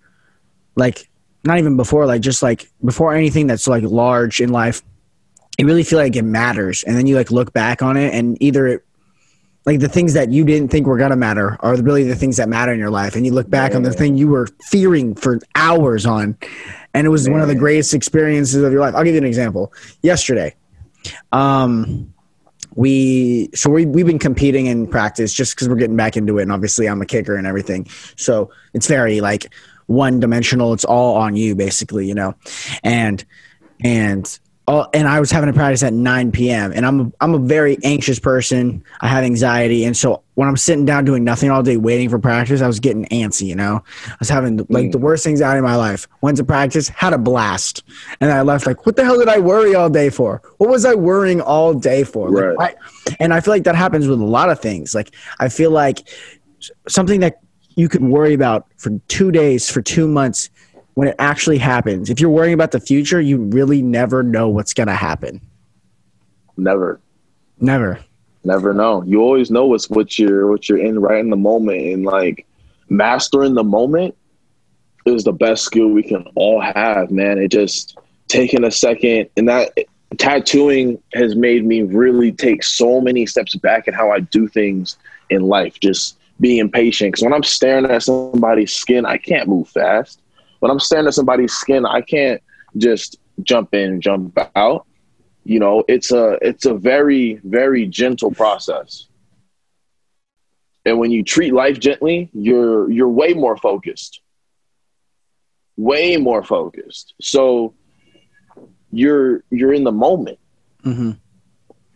[0.76, 1.10] like
[1.46, 4.82] not even before like just like before anything that's like large in life
[5.62, 6.84] you really feel like it matters.
[6.84, 8.86] And then you like look back on it and either it
[9.66, 12.50] like the things that you didn't think were gonna matter are really the things that
[12.50, 13.16] matter in your life.
[13.16, 16.36] And you look back on the thing you were fearing for hours on
[16.96, 18.96] and it was one of the greatest experiences of your life.
[18.96, 19.72] I'll give you an example.
[20.02, 20.56] Yesterday
[21.32, 22.11] um
[22.76, 26.44] we so we, we've been competing in practice just because we're getting back into it
[26.44, 29.54] and obviously i'm a kicker and everything so it's very like
[29.88, 32.34] one dimensional it's all on you basically you know
[32.84, 33.26] and
[33.84, 36.72] and all, and I was having a practice at 9 p.m.
[36.74, 38.84] and I'm a, I'm a very anxious person.
[39.02, 42.18] I have anxiety, and so when I'm sitting down doing nothing all day waiting for
[42.18, 43.46] practice, I was getting antsy.
[43.46, 45.02] You know, I was having like the mm.
[45.02, 46.08] worst anxiety in my life.
[46.22, 47.84] Went to practice, had a blast,
[48.20, 50.42] and I left like, what the hell did I worry all day for?
[50.58, 52.32] What was I worrying all day for?
[52.32, 52.76] Like, Right.
[53.08, 54.96] I- and I feel like that happens with a lot of things.
[54.96, 56.10] Like I feel like
[56.88, 57.40] something that
[57.76, 60.50] you could worry about for two days, for two months,
[60.96, 62.10] when it actually happens.
[62.10, 65.40] If you're worrying about the future, you really never know what's gonna happen.
[66.58, 67.00] Never,
[67.60, 68.00] Never.
[68.44, 69.04] Never know.
[69.04, 72.48] You always know what's what you're what you're in right in the moment, and like
[72.90, 74.16] mastering the moment
[75.06, 77.38] is the best skill we can all have, man.
[77.38, 79.74] It just taking a second, and that
[80.18, 84.98] tattooing has made me really take so many steps back in how I do things
[85.30, 85.80] in life.
[85.80, 87.12] Just being patient.
[87.12, 90.20] because when I'm staring at somebody's skin, I can't move fast.
[90.60, 92.42] When I'm staring at somebody's skin, I can't
[92.78, 94.86] just jump in, jump out
[95.44, 99.08] you know it's a it's a very very gentle process.
[100.86, 104.22] And when you treat life gently you're you're way more focused.
[105.78, 107.14] Way more focused.
[107.22, 107.74] So
[108.92, 110.40] you're you're in the moment.
[110.84, 111.12] Hmm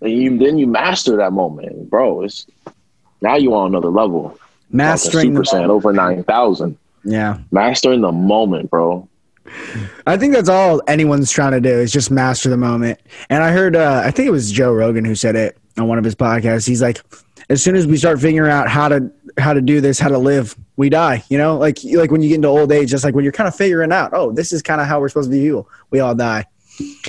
[0.01, 1.89] and you then you master that moment.
[1.89, 2.45] Bro it's
[3.21, 4.38] now you on another level.
[4.69, 5.71] Mastering the percent moment.
[5.71, 7.38] over 9000 Yeah.
[7.51, 9.08] mastering the moment bro
[10.08, 12.99] I think that's all anyone's trying to do is just master the moment.
[13.29, 15.97] And I heard, uh, I think it was Joe Rogan who said it on one
[15.97, 16.67] of his podcasts.
[16.67, 17.01] He's like,
[17.49, 20.17] as soon as we start figuring out how to how to do this, how to
[20.17, 21.23] live, we die.
[21.29, 23.47] You know, like like when you get into old age, just like when you're kind
[23.47, 25.67] of figuring out, oh, this is kind of how we're supposed to view.
[25.91, 26.45] We all die,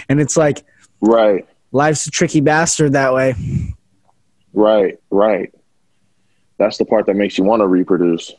[0.09, 0.65] and it's like
[1.01, 3.35] right life's a tricky bastard that way.
[4.55, 5.53] right right
[6.59, 8.33] that's the part that makes you want to reproduce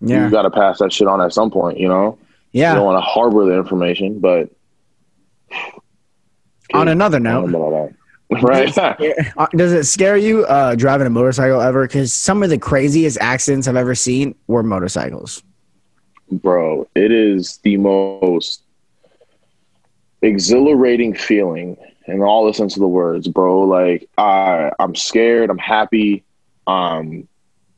[0.00, 2.18] Yeah, you got to pass that shit on at some point, you know?
[2.52, 2.74] You yeah.
[2.74, 4.50] don't want to harbor the information, but.
[6.74, 7.94] On another note, know about that.
[8.42, 8.76] Right.
[8.76, 11.86] Uh, Does it scare you uh, driving a motorcycle ever?
[11.86, 15.42] Because some of the craziest accidents I've ever seen were motorcycles.
[16.30, 18.64] Bro, it is the most
[20.20, 23.60] exhilarating feeling in all the sense of the words, bro.
[23.60, 26.24] Like, I, I'm scared, I'm happy.
[26.66, 27.28] Um,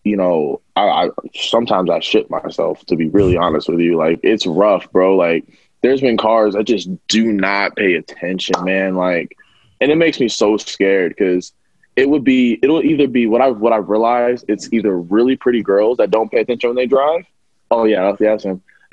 [0.05, 3.97] you know, I, I sometimes I shit myself to be really honest with you.
[3.97, 5.17] Like, it's rough, bro.
[5.17, 5.45] Like,
[5.83, 8.95] there's been cars that just do not pay attention, man.
[8.97, 9.37] Like,
[9.81, 11.53] and it makes me so scared because
[11.97, 15.63] it would be it'll either be what I've what I've realized it's either really pretty
[15.63, 17.27] girls that don't pay attention when they drive.
[17.71, 18.63] Oh yeah, that's, him.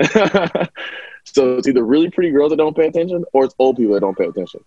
[1.24, 4.00] so it's either really pretty girls that don't pay attention or it's old people that
[4.00, 4.60] don't pay attention.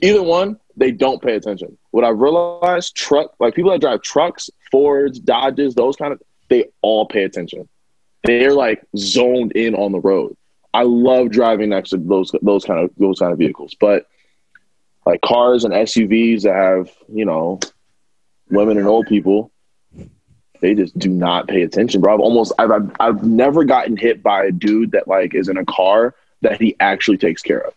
[0.00, 1.76] Either one, they don't pay attention.
[1.90, 6.64] What I've realized, truck like people that drive trucks, Fords, Dodges, those kind of they
[6.80, 7.68] all pay attention.
[8.24, 10.36] They're like zoned in on the road.
[10.74, 14.06] I love driving next to those those kind of those kind of vehicles, but
[15.06, 17.60] like cars and SUVs that have you know
[18.50, 19.50] women and old people,
[20.60, 22.14] they just do not pay attention, bro.
[22.14, 25.56] I've almost I've, I've I've never gotten hit by a dude that like is in
[25.58, 27.74] a car that he actually takes care of.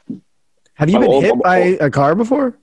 [0.76, 2.58] Have you I'm been old- hit I'm by a car before?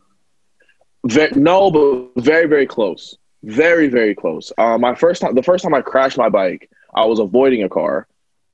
[1.37, 4.53] No, but very very close, very very close.
[4.57, 7.69] Uh, my first time, the first time I crashed my bike, I was avoiding a
[7.69, 8.07] car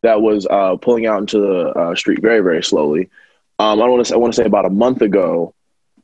[0.02, 3.10] that was uh, pulling out into the uh, street very very slowly.
[3.58, 5.54] Um, I want to say, I want to say about a month ago,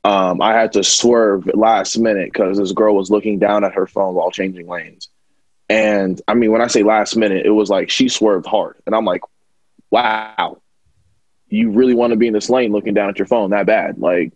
[0.02, 3.86] um, I had to swerve last minute because this girl was looking down at her
[3.86, 5.08] phone while changing lanes.
[5.68, 8.94] And I mean, when I say last minute, it was like she swerved hard, and
[8.94, 9.22] I'm like,
[9.90, 10.58] wow,
[11.48, 13.98] you really want to be in this lane looking down at your phone that bad?
[13.98, 14.32] Like,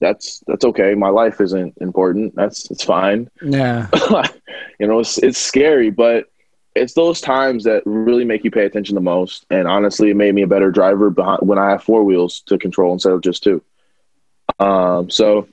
[0.00, 0.94] that's that's okay.
[0.94, 2.34] My life isn't important.
[2.34, 3.30] That's it's fine.
[3.42, 3.88] Yeah.
[4.78, 6.26] you know, it's it's scary, but
[6.74, 9.46] it's those times that really make you pay attention the most.
[9.50, 12.58] And honestly, it made me a better driver behind, when I have four wheels to
[12.58, 13.62] control instead of just two.
[14.58, 15.48] Um, so,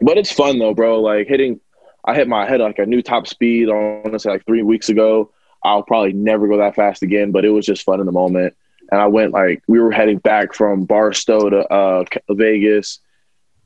[0.00, 1.00] but it's fun though, bro.
[1.00, 1.60] Like hitting,
[2.04, 3.68] I hit my head like a new top speed.
[3.68, 5.30] I want to say like three weeks ago.
[5.62, 8.56] I'll probably never go that fast again, but it was just fun in the moment.
[8.90, 12.98] and I went like we were heading back from Barstow to uh, Vegas.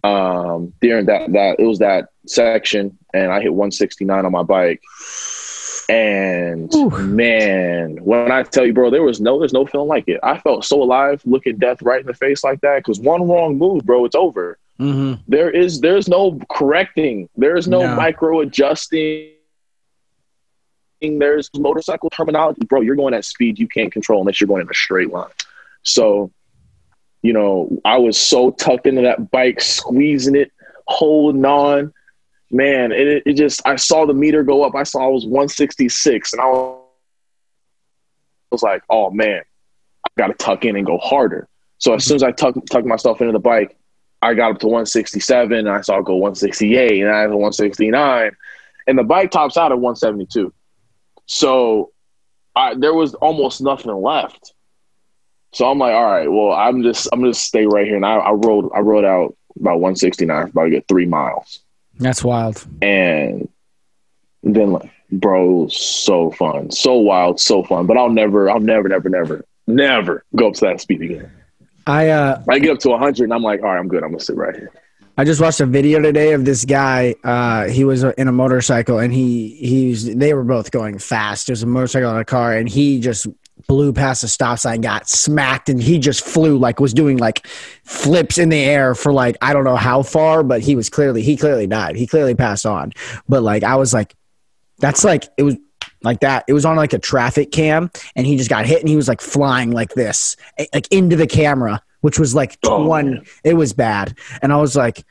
[0.05, 4.83] Um, during that that it was that section, and I hit 169 on my bike.
[5.89, 6.73] And
[7.15, 10.21] man, when I tell you, bro, there was no, there's no feeling like it.
[10.23, 12.79] I felt so alive, looking death right in the face like that.
[12.79, 14.59] Because one wrong move, bro, it's over.
[14.81, 15.23] Mm-hmm.
[15.29, 17.29] There is, there's no correcting.
[17.37, 17.97] There's no, no.
[17.97, 19.33] micro adjusting.
[21.01, 22.81] There's motorcycle terminology, bro.
[22.81, 25.29] You're going at speed you can't control unless you're going in a straight line.
[25.83, 26.31] So,
[27.25, 30.53] you know, I was so tucked into that bike, squeezing it,
[30.87, 31.93] holding on
[32.55, 34.75] man, it, it just I saw the meter go up.
[34.75, 36.47] I saw it was 166, and I
[38.51, 39.43] was like, oh man,
[40.07, 41.49] I got to tuck in and go harder.
[41.79, 42.09] So as mm-hmm.
[42.09, 43.77] soon as I tuck tuck myself into the bike,
[44.23, 48.31] I got up to 167, and I saw it go 168, and I had 169,
[48.87, 50.53] and the bike tops out at 172.
[51.27, 51.91] So
[52.55, 54.54] I, there was almost nothing left.
[55.55, 58.17] So I'm like, all right, well, I'm just I'm just stay right here, and I,
[58.17, 61.61] I rode I rode out about 169 for about a good three miles.
[61.99, 62.67] That's wild.
[62.83, 63.49] And
[64.43, 67.87] then like, bro, so fun, so wild, so fun.
[67.87, 71.31] But I'll never, I'll never, never, never, never go up to that speed again.
[71.87, 74.03] I uh, I get up to 100 and I'm like, all right, I'm good.
[74.03, 74.73] I'm gonna sit right here.
[75.17, 77.15] I just watched a video today of this guy.
[77.23, 81.47] Uh, he was in a motorcycle and he he's they were both going fast.
[81.47, 83.29] There's a motorcycle and a car, and he just
[83.67, 87.47] blew past the stop sign, got smacked, and he just flew like was doing like
[87.85, 91.23] flips in the air for like I don't know how far, but he was clearly
[91.23, 91.97] he clearly died.
[91.97, 92.93] He clearly passed on.
[93.29, 94.15] But like I was like,
[94.79, 95.57] that's like it was
[96.03, 96.45] like that.
[96.49, 99.09] It was on like a traffic cam, and he just got hit, and he was
[99.09, 100.37] like flying like this,
[100.73, 103.11] like into the camera, which was like oh, one.
[103.11, 103.25] Man.
[103.43, 105.05] It was bad, and I was like,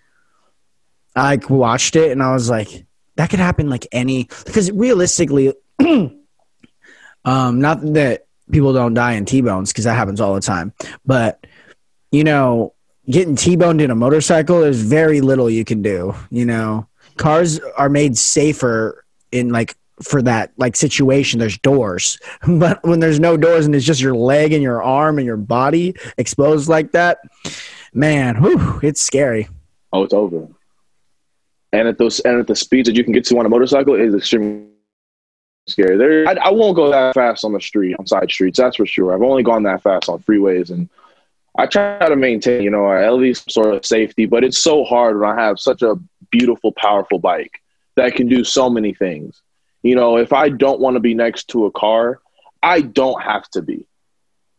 [1.16, 2.86] I watched it, and I was like,
[3.16, 5.54] that could happen like any because realistically.
[7.26, 10.72] um, not that people don't die in T-bones because that happens all the time.
[11.06, 11.46] But
[12.12, 12.74] you know,
[13.10, 16.16] getting T-boned in a motorcycle, there's very little you can do.
[16.30, 16.88] You know,
[17.18, 23.20] cars are made safer in like for that like situation there's doors but when there's
[23.20, 26.92] no doors and it's just your leg and your arm and your body exposed like
[26.92, 27.20] that
[27.94, 29.48] man whew, it's scary
[29.94, 30.48] oh it's over
[31.72, 33.94] and at those and at the speeds that you can get to on a motorcycle
[33.94, 34.73] is extremely
[35.68, 35.98] scary.
[35.98, 38.60] There, I, I, won't go that fast on the street, on side streets.
[38.60, 39.14] That's for sure.
[39.14, 40.90] I've only gone that fast on freeways, and
[41.58, 44.26] I try to maintain, you know, at least sort of safety.
[44.26, 45.96] But it's so hard when I have such a
[46.32, 47.62] beautiful, powerful bike
[47.96, 49.42] that can do so many things.
[49.84, 52.20] You know, if I don't want to be next to a car,
[52.62, 53.86] I don't have to be.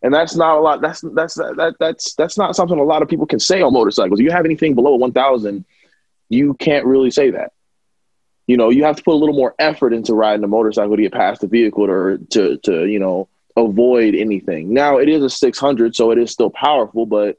[0.02, 0.82] And that's not a lot.
[0.82, 4.20] That's that's that, that's that's not something a lot of people can say on motorcycles.
[4.20, 5.64] You have anything below one thousand,
[6.28, 7.53] you can't really say that
[8.46, 11.02] you know, you have to put a little more effort into riding a motorcycle to
[11.02, 14.74] get past the vehicle or to, to, you know, avoid anything.
[14.74, 17.38] Now it is a 600, so it is still powerful, but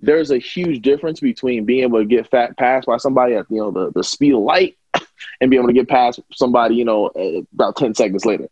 [0.00, 3.58] there's a huge difference between being able to get fat past by somebody at, you
[3.58, 4.76] know, the, the speed of light
[5.40, 7.10] and being able to get past somebody, you know,
[7.52, 8.48] about 10 seconds later.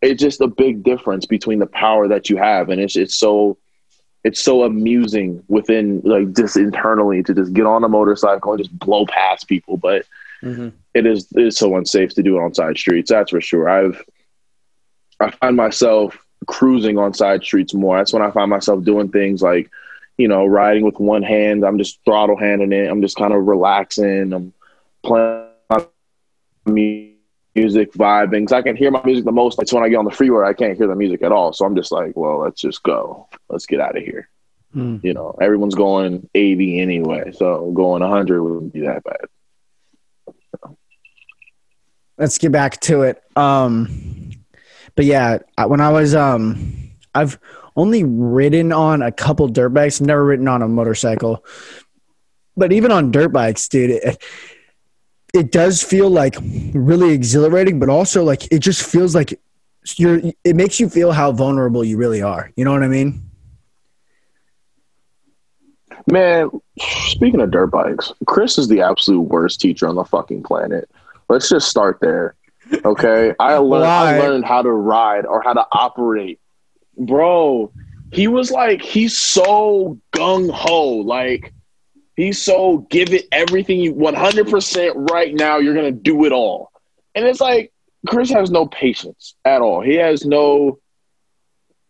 [0.00, 2.68] It's just a big difference between the power that you have.
[2.68, 3.58] And it's, it's so,
[4.22, 8.76] it's so amusing within like just internally to just get on a motorcycle and just
[8.78, 9.76] blow past people.
[9.76, 10.06] But
[10.42, 10.68] mm-hmm.
[10.94, 13.10] it is it is so unsafe to do it on side streets.
[13.10, 13.68] That's for sure.
[13.68, 14.02] I've
[15.20, 17.96] I find myself cruising on side streets more.
[17.96, 19.70] That's when I find myself doing things like,
[20.16, 21.64] you know, riding with one hand.
[21.64, 22.90] I'm just throttle handing it.
[22.90, 24.32] I'm just kind of relaxing.
[24.32, 24.52] I'm
[25.02, 25.46] playing
[27.54, 28.46] music, vibing.
[28.46, 29.60] Cause I can hear my music the most.
[29.60, 31.52] It's when I get on the freeway, I can't hear the music at all.
[31.52, 33.28] So I'm just like, well, let's just go.
[33.48, 34.28] Let's get out of here.
[34.72, 34.98] Hmm.
[35.02, 39.26] You know, everyone's going 80 anyway, so going 100 wouldn't be that bad
[42.18, 43.22] let's get back to it.
[43.36, 44.32] Um,
[44.94, 47.38] but yeah, when I was, um, I've
[47.76, 50.00] only ridden on a couple dirt bikes.
[50.00, 51.44] Never ridden on a motorcycle.
[52.56, 54.22] But even on dirt bikes, dude, it,
[55.32, 56.36] it does feel like
[56.74, 59.38] really exhilarating, but also like it just feels like
[59.96, 60.20] you're.
[60.42, 62.50] It makes you feel how vulnerable you really are.
[62.56, 63.22] You know what I mean?
[66.10, 70.90] Man, speaking of dirt bikes, Chris is the absolute worst teacher on the fucking planet.
[71.28, 72.34] Let's just start there.
[72.84, 73.34] Okay.
[73.40, 76.40] I learned I learned how to ride or how to operate.
[76.96, 77.72] Bro,
[78.12, 80.88] he was like, he's so gung ho.
[80.96, 81.52] Like,
[82.16, 85.58] he's so give it everything you 100% right now.
[85.58, 86.72] You're going to do it all.
[87.14, 87.72] And it's like,
[88.06, 89.82] Chris has no patience at all.
[89.82, 90.78] He has no,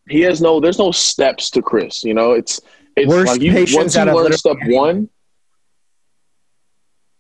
[0.09, 2.03] he has no, there's no steps to Chris.
[2.03, 2.61] You know, it's,
[2.97, 5.09] it's Worst like you, once you learn step one,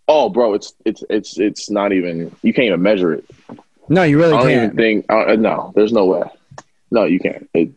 [0.09, 2.35] Oh, bro, it's it's it's it's not even.
[2.43, 3.25] You can't even measure it.
[3.89, 4.65] No, you really I don't can't.
[4.65, 5.07] even think.
[5.11, 6.23] Uh, no, there's no way.
[6.91, 7.49] No, you can't.
[7.53, 7.71] It,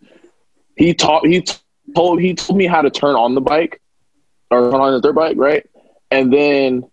[0.75, 1.45] he taught he
[1.93, 3.81] told he told me how to turn on the bike
[4.49, 5.69] or turn on the dirt bike, right?
[6.09, 6.89] And then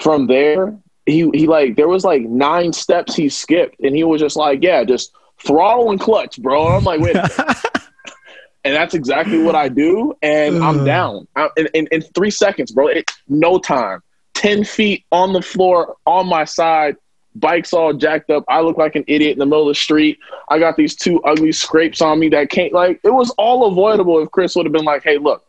[0.00, 4.20] from there, he he like there was like nine steps he skipped, and he was
[4.20, 5.12] just like, yeah, just
[5.44, 6.68] throttle and clutch, bro.
[6.68, 7.16] And I'm like, wait.
[8.64, 12.72] and that's exactly what I do, and I'm down I, in, in, in three seconds,
[12.72, 12.88] bro.
[12.88, 14.02] It, no time.
[14.40, 16.96] Ten feet on the floor on my side
[17.34, 18.44] bike's all jacked up.
[18.48, 20.18] I look like an idiot in the middle of the street.
[20.48, 24.20] I got these two ugly scrapes on me that can't like it was all avoidable
[24.22, 25.44] if Chris would have been like, hey, look,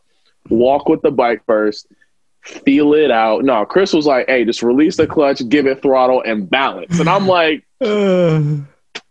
[0.48, 1.86] walk with the bike first,
[2.42, 3.44] feel it out.
[3.44, 6.98] No, Chris was like, hey, just release the clutch, give it throttle, and balance.
[6.98, 7.88] And I'm like, all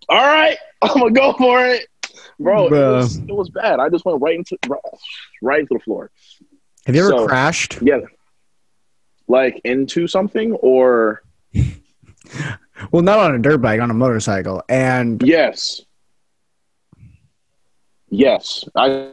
[0.10, 1.88] right, I'm gonna go for it.
[2.40, 3.80] Bro, it was, it was, bad.
[3.80, 4.58] I just went right into
[5.44, 6.10] right into the floor.
[6.88, 7.80] Have you ever so, crashed?
[7.84, 8.00] Yeah.
[9.32, 11.24] Like into something or
[12.92, 14.62] well, not on a dirt bike, on a motorcycle.
[14.68, 15.82] And yes,
[18.10, 19.12] yes, I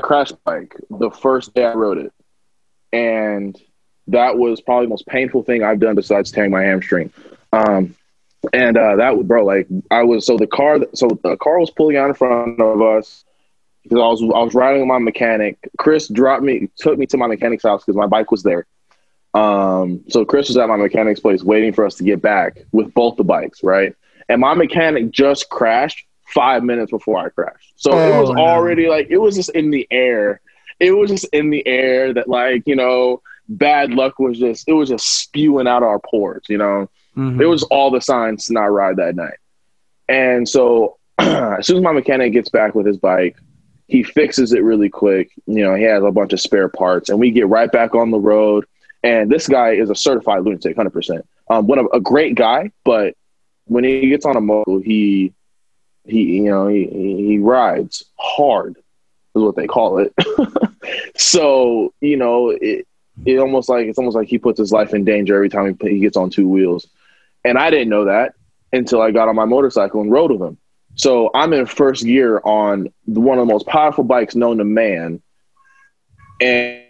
[0.00, 2.12] crashed bike the first day I rode it,
[2.92, 3.58] and
[4.08, 7.10] that was probably the most painful thing I've done besides tearing my hamstring.
[7.54, 7.96] Um,
[8.52, 11.96] and uh, that bro, like I was so the car, so the car was pulling
[11.96, 13.24] out in front of us
[13.82, 15.58] because I was I was riding with my mechanic.
[15.78, 18.66] Chris dropped me, took me to my mechanic's house because my bike was there.
[19.34, 22.92] Um, so Chris was at my mechanic's place waiting for us to get back with
[22.92, 23.94] both the bikes, right?
[24.28, 27.72] And my mechanic just crashed five minutes before I crashed.
[27.76, 28.42] So oh, it was no.
[28.42, 30.40] already like it was just in the air.
[30.80, 34.72] It was just in the air that like, you know, bad luck was just it
[34.72, 36.90] was just spewing out our pores, you know.
[37.16, 37.40] Mm-hmm.
[37.40, 39.38] It was all the signs to not ride that night.
[40.08, 43.36] And so as soon as my mechanic gets back with his bike,
[43.86, 45.30] he fixes it really quick.
[45.46, 48.10] You know, he has a bunch of spare parts and we get right back on
[48.10, 48.64] the road
[49.02, 51.26] and this guy is a certified lunatic, hundred percent.
[51.50, 53.14] Um, one of a great guy, but
[53.64, 55.32] when he gets on a motor, he
[56.04, 60.12] he you know he he rides hard is what they call it.
[61.16, 62.86] so you know it
[63.24, 65.90] it almost like it's almost like he puts his life in danger every time he,
[65.90, 66.86] he gets on two wheels,
[67.44, 68.34] and I didn't know that
[68.72, 70.58] until I got on my motorcycle and rode with him.
[70.94, 75.22] So I'm in first gear on one of the most powerful bikes known to man,
[76.40, 76.81] and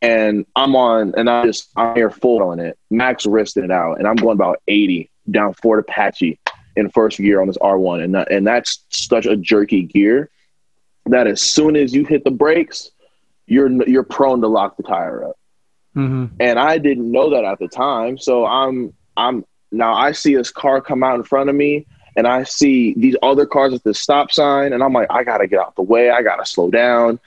[0.00, 3.98] and I'm on, and I just I'm here full on it, max wristing it out,
[3.98, 6.38] and I'm going about 80 down Fort Apache
[6.76, 10.30] in first gear on this R1, and that, and that's such a jerky gear
[11.06, 12.90] that as soon as you hit the brakes,
[13.46, 15.38] you're you're prone to lock the tire up.
[15.96, 16.26] Mm-hmm.
[16.38, 20.50] And I didn't know that at the time, so I'm I'm now I see this
[20.50, 21.86] car come out in front of me,
[22.16, 25.46] and I see these other cars at the stop sign, and I'm like, I gotta
[25.46, 27.18] get out the way, I gotta slow down.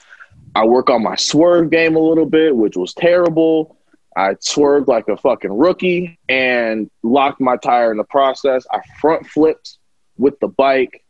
[0.54, 3.76] I work on my swerve game a little bit, which was terrible.
[4.16, 8.66] I swerved like a fucking rookie and locked my tire in the process.
[8.70, 9.78] I front flipped
[10.18, 11.02] with the bike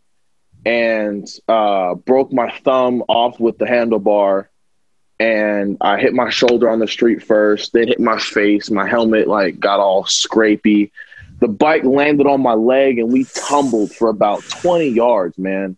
[0.65, 4.47] and uh, broke my thumb off with the handlebar.
[5.19, 8.71] And I hit my shoulder on the street first, then hit my face.
[8.71, 10.91] My helmet like got all scrapey.
[11.41, 15.77] The bike landed on my leg and we tumbled for about 20 yards, man.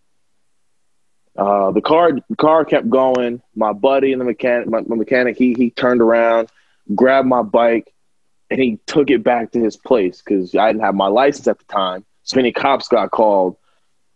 [1.36, 3.42] Uh, the car the car kept going.
[3.54, 6.48] My buddy and the mechanic, my, my, mechanic, he he turned around,
[6.94, 7.92] grabbed my bike,
[8.50, 11.58] and he took it back to his place because I didn't have my license at
[11.58, 12.04] the time.
[12.22, 13.56] So many cops got called.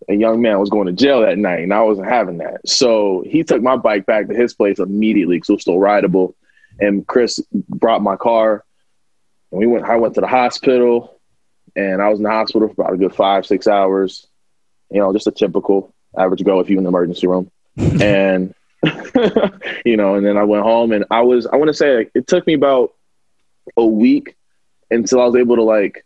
[0.08, 2.66] A young man was going to jail that night, and I wasn't having that.
[2.66, 6.36] So he took my bike back to his place immediately because it was still rideable.
[6.78, 8.64] And Chris brought my car,
[9.50, 9.84] and we went.
[9.84, 11.20] I went to the hospital,
[11.74, 14.28] and I was in the hospital for about a good five, six hours.
[14.88, 17.50] You know, just a typical average go if you in the emergency room.
[17.76, 18.54] and
[19.84, 22.10] you know, and then I went home and I was I want to say like,
[22.14, 22.94] it took me about
[23.76, 24.36] a week
[24.90, 26.04] until I was able to like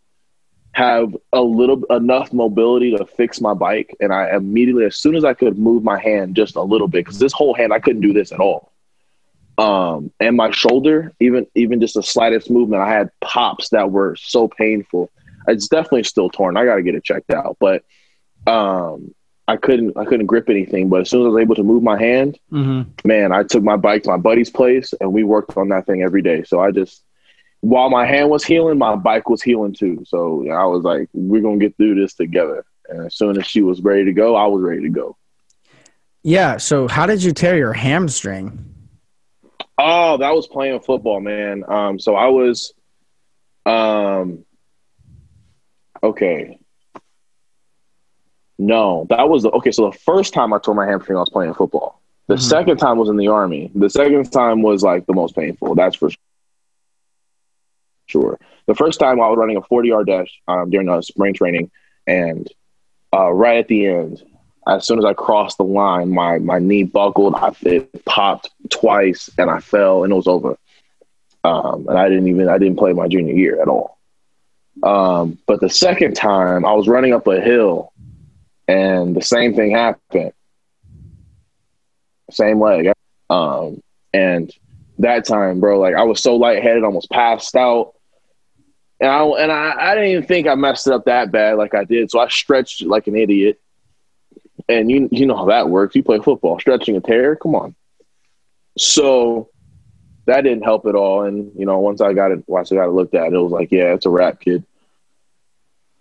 [0.72, 5.24] have a little enough mobility to fix my bike and I immediately as soon as
[5.24, 8.00] I could move my hand just a little bit cuz this whole hand I couldn't
[8.00, 8.72] do this at all.
[9.58, 14.16] Um and my shoulder even even just the slightest movement I had pops that were
[14.16, 15.10] so painful.
[15.46, 16.56] It's definitely still torn.
[16.56, 17.84] I got to get it checked out, but
[18.46, 19.14] um
[19.48, 20.88] I couldn't I couldn't grip anything.
[20.88, 22.90] But as soon as I was able to move my hand, mm-hmm.
[23.06, 26.02] man, I took my bike to my buddy's place and we worked on that thing
[26.02, 26.44] every day.
[26.44, 27.02] So I just
[27.60, 30.04] while my hand was healing, my bike was healing too.
[30.06, 32.64] So I was like, we're gonna get through this together.
[32.88, 35.16] And as soon as she was ready to go, I was ready to go.
[36.22, 36.58] Yeah.
[36.58, 38.72] So how did you tear your hamstring?
[39.78, 41.64] Oh, that was playing football, man.
[41.66, 42.72] Um, so I was
[43.66, 44.44] um
[46.02, 46.58] okay.
[48.62, 49.72] No, that was the okay.
[49.72, 52.00] So the first time I tore my hamstring, I was playing football.
[52.28, 52.44] The mm-hmm.
[52.44, 53.72] second time was in the army.
[53.74, 55.74] The second time was like the most painful.
[55.74, 56.10] That's for
[58.06, 58.38] sure.
[58.66, 61.72] The first time I was running a 40 yard dash um, during a spring training,
[62.06, 62.46] and
[63.12, 64.22] uh, right at the end,
[64.68, 67.34] as soon as I crossed the line, my my knee buckled.
[67.34, 70.56] I it popped twice, and I fell, and it was over.
[71.42, 73.98] Um, and I didn't even I didn't play my junior year at all.
[74.82, 77.91] Um, but the second time, I was running up a hill,
[78.72, 80.32] and the same thing happened.
[82.30, 82.90] Same leg.
[83.28, 83.82] Um,
[84.14, 84.50] and
[84.98, 87.92] that time, bro, like I was so lightheaded, almost passed out.
[88.98, 91.74] And I and I, I didn't even think I messed it up that bad like
[91.74, 92.10] I did.
[92.10, 93.60] So I stretched like an idiot.
[94.68, 95.94] And you you know how that works.
[95.94, 97.74] You play football, stretching a tear, come on.
[98.78, 99.50] So
[100.24, 101.24] that didn't help at all.
[101.24, 103.52] And you know, once I got it, once I got it looked at, it was
[103.52, 104.64] like, yeah, it's a wrap, kid.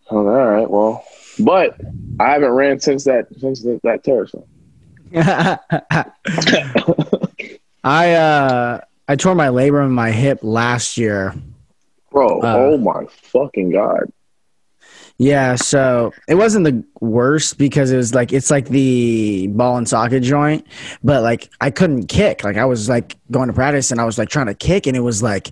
[0.09, 1.03] all right, well,
[1.39, 1.76] but
[2.22, 4.28] I haven't ran since that since that, that tear.
[7.84, 11.34] I uh I tore my labrum in my hip last year.
[12.11, 14.11] Bro, Uh, oh my fucking god.
[15.17, 19.88] Yeah, so it wasn't the worst because it was like it's like the ball and
[19.88, 20.65] socket joint,
[21.03, 22.43] but like I couldn't kick.
[22.43, 24.97] Like I was like going to practice and I was like trying to kick and
[24.97, 25.51] it was like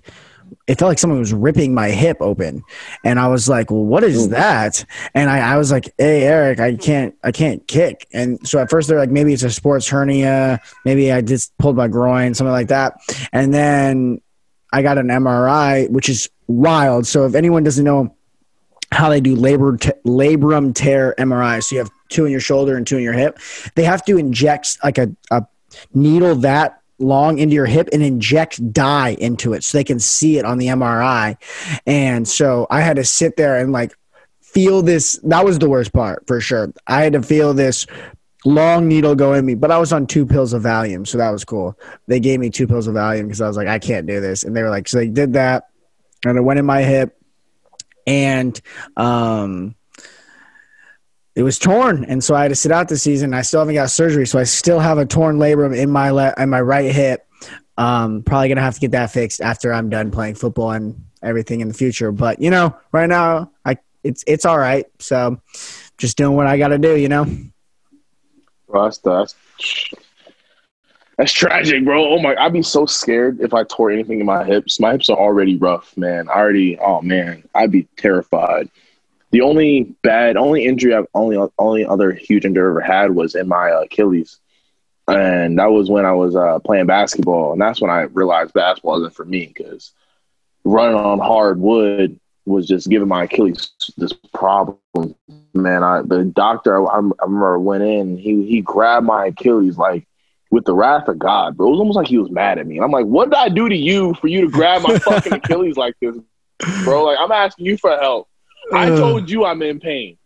[0.66, 2.62] it felt like someone was ripping my hip open.
[3.04, 4.84] And I was like, Well, what is that?
[5.14, 8.06] And I, I was like, Hey Eric, I can't I can't kick.
[8.12, 11.76] And so at first they're like, maybe it's a sports hernia, maybe I just pulled
[11.76, 12.94] my groin, something like that.
[13.32, 14.20] And then
[14.72, 17.06] I got an MRI, which is wild.
[17.06, 18.14] So if anyone doesn't know
[18.92, 21.62] how they do labor t- labrum tear MRI.
[21.62, 23.38] So you have two in your shoulder and two in your hip.
[23.76, 25.46] They have to inject like a, a
[25.94, 30.38] needle that long into your hip and inject dye into it so they can see
[30.38, 31.36] it on the MRI.
[31.86, 33.92] And so I had to sit there and like
[34.42, 35.18] feel this.
[35.24, 36.72] That was the worst part for sure.
[36.86, 37.86] I had to feel this
[38.44, 41.30] long needle go in me, but I was on two pills of Valium, so that
[41.30, 41.78] was cool.
[42.06, 44.44] They gave me two pills of Valium because I was like, I can't do this,
[44.44, 45.68] and they were like, so they did that,
[46.24, 47.16] and it went in my hip,
[48.06, 48.58] and
[48.96, 49.74] um,
[51.34, 53.34] it was torn, and so I had to sit out the season.
[53.34, 56.34] I still haven't got surgery, so I still have a torn labrum in my le-
[56.36, 57.26] in my right hip.
[57.78, 61.60] Um, probably gonna have to get that fixed after I'm done playing football and everything
[61.60, 62.12] in the future.
[62.12, 64.86] But you know, right now, I it's it's all right.
[64.98, 65.40] So
[65.98, 66.96] just doing what I got to do.
[66.96, 67.26] You know.
[68.72, 69.34] That's that's
[71.20, 72.14] that's tragic, bro.
[72.14, 74.80] Oh my, I'd be so scared if I tore anything in my hips.
[74.80, 76.30] My hips are already rough, man.
[76.30, 78.70] I already, oh man, I'd be terrified.
[79.32, 83.34] The only bad, only injury I've only only other huge injury I ever had was
[83.34, 84.38] in my Achilles,
[85.06, 88.98] and that was when I was uh, playing basketball, and that's when I realized basketball
[88.98, 89.92] isn't for me because
[90.64, 94.78] running on hard wood was just giving my Achilles this problem.
[95.54, 98.16] Man, I the doctor I, I remember went in.
[98.16, 100.06] He he grabbed my Achilles like
[100.50, 101.68] with the wrath of God, bro.
[101.68, 102.76] It was almost like he was mad at me.
[102.76, 105.32] And I'm like, what did I do to you for you to grab my fucking
[105.44, 106.16] Achilles like this,
[106.84, 107.04] bro?
[107.04, 108.28] Like I'm asking you for help.
[108.72, 110.16] I told you I'm in pain.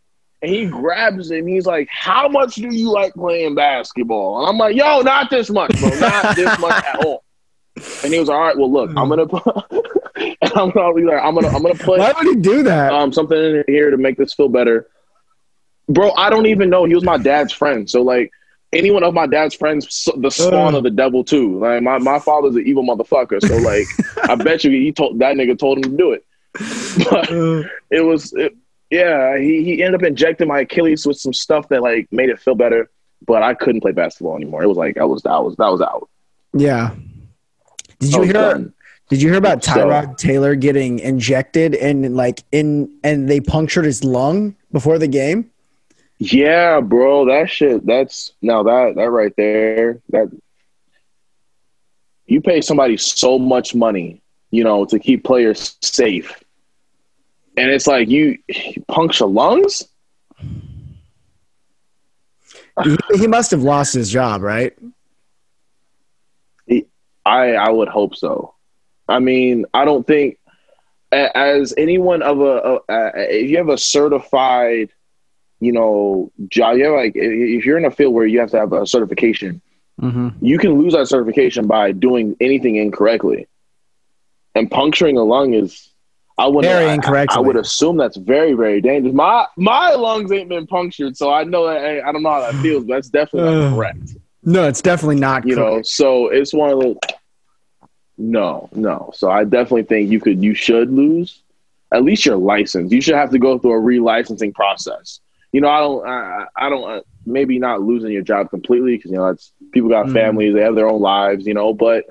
[0.43, 4.41] And he grabs it and he's like, How much do you like playing basketball?
[4.41, 5.89] And I'm like, Yo, not this much, bro.
[5.99, 7.25] Not this much at all.
[8.05, 8.57] And he was like, all right.
[8.57, 9.43] Well, look, I'm gonna put,
[10.17, 12.93] and I'm gonna be like, I'm gonna, I'm gonna put Why would he do that?
[12.93, 14.87] um something in here to make this feel better.
[15.89, 16.85] Bro, I don't even know.
[16.85, 17.91] He was my dad's friend.
[17.91, 18.31] So like
[18.73, 20.75] anyone of my dad's friends, the spawn Ugh.
[20.75, 21.59] of the devil too.
[21.59, 23.41] Like my, my father's an evil motherfucker.
[23.47, 23.87] So like
[24.31, 26.25] I bet you he told that nigga told him to do it.
[27.11, 27.31] But
[27.91, 28.57] it was it,
[28.91, 32.39] yeah, he, he ended up injecting my Achilles with some stuff that like made it
[32.41, 32.91] feel better.
[33.27, 34.63] But I couldn't play basketball anymore.
[34.63, 36.09] It was like I was that was that was out.
[36.53, 36.95] yeah.
[38.01, 38.33] Did you hear?
[38.33, 38.73] done.
[39.09, 43.85] Did you hear about So- Tyrod Taylor getting injected and like in and they punctured
[43.85, 45.51] his lung before the game?
[46.19, 47.85] Yeah, bro, that shit.
[47.85, 50.01] That's now that that right there.
[50.11, 50.29] That
[52.27, 56.43] you pay somebody so much money, you know, to keep players safe,
[57.57, 59.85] and it's like you, you puncture lungs.
[62.83, 64.77] he, he must have lost his job, right?
[67.27, 68.55] I I would hope so.
[69.09, 70.39] I mean, I don't think
[71.13, 74.91] as anyone of a, a, a if you have a certified,
[75.61, 78.59] you know, job, you have like if you're in a field where you have to
[78.59, 79.63] have a certification,
[80.01, 80.45] Mm-hmm.
[80.45, 83.47] you can lose that certification by doing anything incorrectly.
[84.57, 85.94] And puncturing a lung is,
[86.37, 87.27] I would Very I.
[87.31, 89.15] I would assume that's very very dangerous.
[89.15, 92.41] My my lungs ain't been punctured, so I know that hey, I don't know how
[92.41, 94.17] that feels, but that's definitely not correct.
[94.43, 95.47] No, it's definitely not.
[95.47, 96.99] You know, so it's one of the.
[98.17, 99.11] No, no.
[99.15, 101.43] So I definitely think you could, you should lose
[101.93, 102.93] at least your license.
[102.93, 105.21] You should have to go through a relicensing process.
[105.53, 109.11] You know, I don't, I, I don't, uh, maybe not losing your job completely because
[109.11, 110.13] you know that's people got Mhm.
[110.13, 111.73] families, they have their own lives, you know.
[111.73, 112.05] But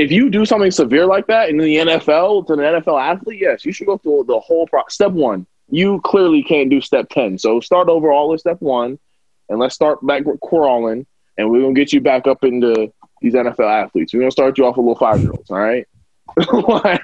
[0.00, 3.66] if you do something severe like that in the NFL to an NFL athlete, yes,
[3.66, 4.82] you should go through the whole pro.
[4.88, 8.98] Step one, you clearly can't do step ten, so start over all with step one,
[9.50, 12.90] and let's start back crawling, and we're gonna get you back up into
[13.20, 14.14] these NFL athletes.
[14.14, 15.86] We're gonna start you off with little five year olds, all right?
[16.82, 17.02] like,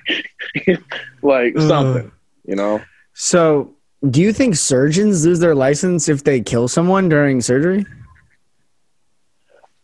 [1.20, 2.10] like something,
[2.46, 2.80] you know.
[3.12, 3.74] So,
[4.08, 7.84] do you think surgeons lose their license if they kill someone during surgery?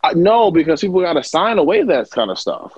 [0.02, 2.72] I, no, because people got to sign away that kind of stuff.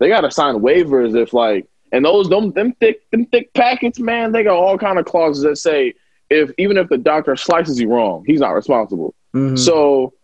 [0.00, 4.00] They got to sign waivers if like, and those them them thick them thick packets,
[4.00, 4.32] man.
[4.32, 5.94] They got all kind of clauses that say
[6.30, 9.14] if even if the doctor slices you wrong, he's not responsible.
[9.34, 9.56] Mm-hmm.
[9.56, 10.14] So,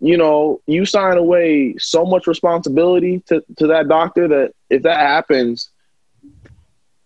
[0.00, 4.98] you know, you sign away so much responsibility to to that doctor that if that
[4.98, 5.70] happens,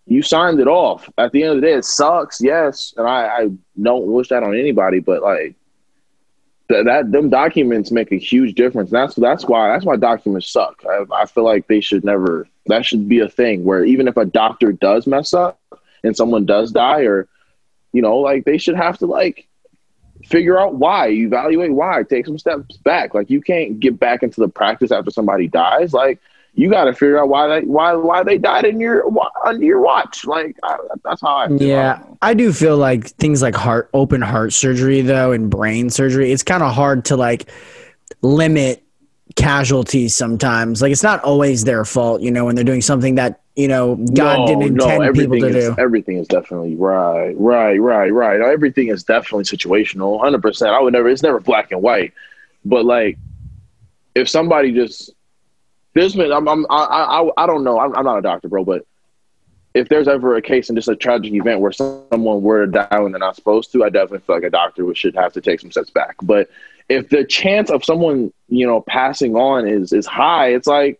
[0.05, 1.09] you signed it off.
[1.17, 3.49] At the end of the day, it sucks, yes, and I, I
[3.81, 5.55] don't wish that on anybody, but like
[6.71, 8.89] that, that them documents make a huge difference.
[8.89, 10.83] That's that's why that's why documents suck.
[10.87, 12.47] I, I feel like they should never.
[12.67, 15.59] That should be a thing where even if a doctor does mess up
[16.03, 17.27] and someone does die, or
[17.91, 19.47] you know, like they should have to like
[20.25, 23.13] figure out why, evaluate why, take some steps back.
[23.13, 25.93] Like you can't get back into the practice after somebody dies.
[25.93, 26.19] Like
[26.53, 29.05] you got to figure out why they why why they died in your
[29.45, 30.25] under your watch.
[30.25, 31.47] Like I, that's how I.
[31.47, 31.61] Feel.
[31.61, 36.31] Yeah, I do feel like things like heart open heart surgery though and brain surgery.
[36.31, 37.49] It's kind of hard to like
[38.21, 38.83] limit
[39.35, 40.81] casualties sometimes.
[40.81, 43.95] Like it's not always their fault, you know, when they're doing something that you know
[43.95, 45.75] God no, didn't intend no, people to is, do.
[45.77, 48.41] Everything is definitely right, right, right, right.
[48.41, 50.71] Everything is definitely situational, hundred percent.
[50.71, 51.07] I would never.
[51.07, 52.13] It's never black and white,
[52.65, 53.17] but like
[54.15, 55.11] if somebody just
[55.93, 58.63] there's been I'm, I'm I, I I don't know I'm, I'm not a doctor, bro,
[58.63, 58.85] but
[59.73, 62.99] if there's ever a case and just a tragic event where someone were to die
[62.99, 65.61] when they're not supposed to, I definitely feel like a doctor should have to take
[65.61, 66.15] some steps back.
[66.21, 66.49] But
[66.89, 70.99] if the chance of someone you know passing on is is high, it's like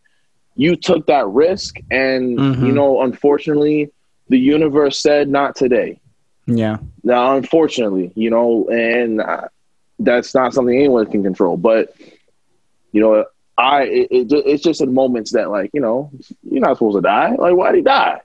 [0.56, 2.66] you took that risk, and mm-hmm.
[2.66, 3.92] you know, unfortunately,
[4.30, 6.00] the universe said not today.
[6.48, 6.78] Yeah.
[7.04, 9.48] Now, unfortunately, you know, and uh,
[10.00, 11.58] that's not something anyone can control.
[11.58, 11.94] But
[12.92, 13.26] you know,
[13.58, 16.12] I it, it, it's just in moments that like you know
[16.44, 17.36] you're not supposed to die.
[17.36, 18.22] Like why did he die?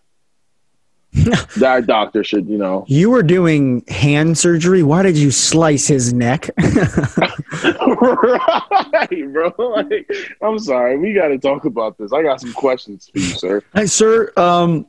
[1.57, 2.85] that doctor should you know.
[2.89, 4.83] You were doing hand surgery.
[4.83, 6.51] Why did you slice his neck?
[6.59, 7.33] right,
[9.33, 9.53] bro.
[9.59, 10.11] Like,
[10.43, 10.99] I'm sorry.
[10.99, 12.13] We got to talk about this.
[12.13, 13.63] I got some questions for you, sir.
[13.75, 14.31] Hey, sir.
[14.37, 14.87] Um,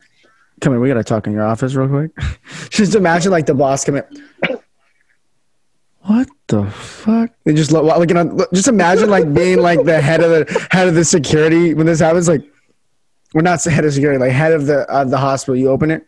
[0.60, 0.82] come here.
[0.82, 2.12] We got to talk in your office real quick.
[2.70, 4.04] Just imagine like the boss come in
[6.08, 7.32] what the fuck?
[7.44, 7.84] They just like,
[8.54, 12.00] just imagine like being like the head of the head of the security when this
[12.00, 12.30] happens.
[12.30, 12.44] Like,
[13.34, 15.58] we're not the head of security, like head of the of the hospital.
[15.58, 16.08] You open it.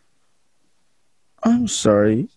[1.42, 2.28] I'm sorry.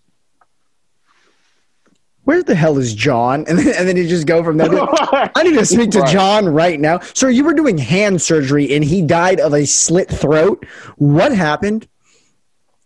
[2.26, 3.45] Where the hell is John?
[3.47, 4.70] And then, and then you just go from there.
[4.72, 6.99] I need to speak to John right now.
[7.14, 10.66] Sir, you were doing hand surgery and he died of a slit throat.
[10.97, 11.88] What happened?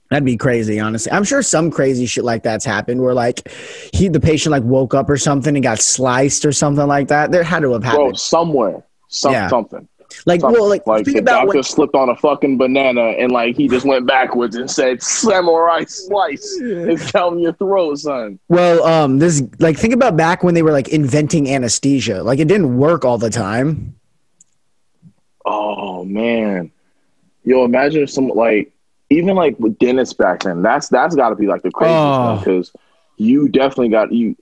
[0.10, 1.12] That'd be crazy, honestly.
[1.12, 3.50] I'm sure some crazy shit like that's happened where like
[3.94, 7.32] he the patient like woke up or something and got sliced or something like that.
[7.32, 8.10] There had to have happened.
[8.10, 8.84] Bro, somewhere.
[9.10, 9.48] Some, yeah.
[9.50, 9.88] something.
[10.26, 10.60] Like something.
[10.60, 13.86] well, like, like the doctor when, slipped on a fucking banana and like he just
[13.86, 16.58] went backwards and said samurai slice.
[16.62, 18.40] It's down your throat, son.
[18.48, 22.24] Well, um, this like think about back when they were like inventing anesthesia.
[22.24, 23.96] Like it didn't work all the time.
[25.46, 26.72] Oh man.
[27.44, 28.72] Yo, imagine if some like
[29.10, 32.38] even like with Dennis back then, that's that's got to be like the craziest oh.
[32.40, 32.72] because
[33.18, 34.36] you definitely got you.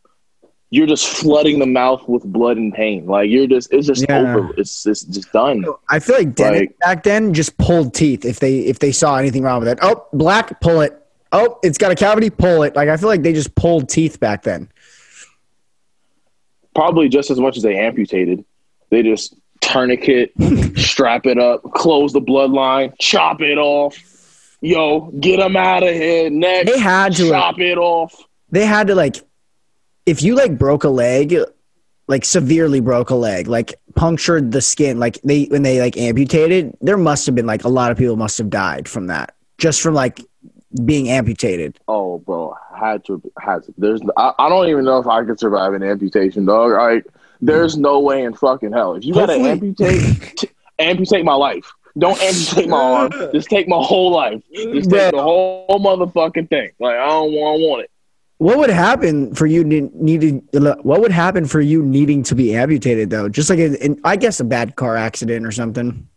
[0.72, 3.06] You're just flooding the mouth with blood and pain.
[3.06, 4.36] Like you're just, it's just yeah.
[4.36, 4.54] over.
[4.58, 5.64] It's, it's just done.
[5.90, 9.18] I feel like dentists like, back then just pulled teeth if they if they saw
[9.18, 9.80] anything wrong with it.
[9.82, 11.00] Oh, black, pull it.
[11.32, 12.76] Oh, it's got a cavity, pull it.
[12.76, 14.70] Like I feel like they just pulled teeth back then.
[16.74, 18.44] Probably just as much as they amputated.
[18.90, 20.32] They just tourniquet,
[20.76, 23.98] strap it up, close the bloodline, chop it off
[24.66, 26.30] yo, get them out of here.
[26.30, 28.16] Next, they had to chop it off.
[28.50, 29.18] They had to like,
[30.06, 31.36] if you like broke a leg,
[32.08, 36.76] like severely broke a leg, like punctured the skin, like they when they like amputated,
[36.82, 39.82] there must have been like a lot of people must have died from that, just
[39.82, 40.22] from like
[40.84, 41.80] being amputated.
[41.88, 43.74] Oh, bro, had to had to.
[43.78, 46.72] There's I, I don't even know if I could survive an amputation, dog.
[46.72, 47.06] Like,
[47.42, 48.96] there's no way in fucking hell.
[48.96, 50.50] If you gotta amputate, t-
[50.80, 51.72] amputate my life.
[51.98, 53.12] Don't amputate my arm.
[53.34, 54.42] Just take my whole life.
[54.54, 56.72] Just take the whole motherfucking thing.
[56.80, 57.92] Like I don't want, want it.
[58.38, 60.48] What would happen for you needing?
[60.52, 63.30] What would happen for you needing to be amputated though?
[63.30, 66.08] Just like a, I guess a bad car accident or something.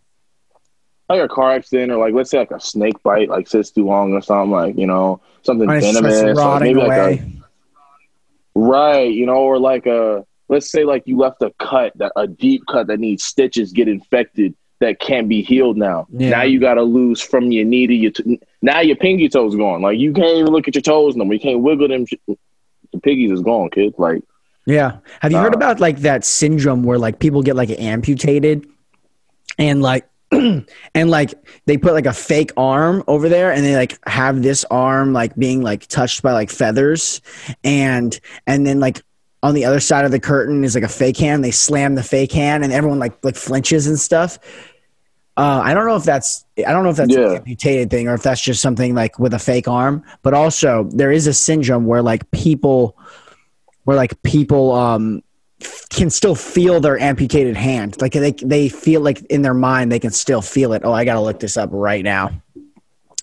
[1.09, 3.87] Like a car accident, or like let's say like a snake bite, like sits too
[3.87, 6.89] long or something, like you know something venomous, like maybe away.
[6.89, 7.33] like a
[8.57, 12.27] right, you know, or like a let's say like you left a cut that a
[12.27, 16.07] deep cut that needs stitches get infected that can't be healed now.
[16.11, 16.31] Yeah.
[16.31, 19.57] Now you got to lose from your knee to your t- now your pinky toes
[19.57, 19.83] gone.
[19.83, 21.35] Like you can't even look at your toes no more.
[21.35, 22.07] You can't wiggle them.
[22.27, 23.95] The piggies is gone, kid.
[23.99, 24.23] Like
[24.67, 24.99] Yeah.
[25.21, 28.67] Have you heard Uh, about like that syndrome where like people get like amputated
[29.59, 31.33] and like and like
[31.65, 35.35] they put like a fake arm over there and they like have this arm like
[35.37, 37.23] being like touched by like feathers
[37.65, 39.03] and and then like
[39.43, 42.03] on the other side of the curtain is like a fake hand they slam the
[42.03, 44.39] fake hand and everyone like like flinches and stuff
[45.37, 47.33] uh, I don't know if that's I don't know if that's an Yeah.
[47.35, 50.03] amputated thing or if that's just something like with a fake arm.
[50.23, 52.99] But also there is a syndrome where like people
[53.85, 55.23] where like people um
[55.91, 58.01] can still feel their amputated hand.
[58.03, 60.83] Like they they feel like in their mind they can still feel it.
[60.85, 62.31] Oh, I gotta look this up right now.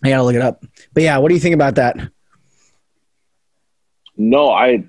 [0.02, 0.64] I gotta look it up.
[0.94, 1.98] But yeah, what do you think about that?
[4.16, 4.86] No, I,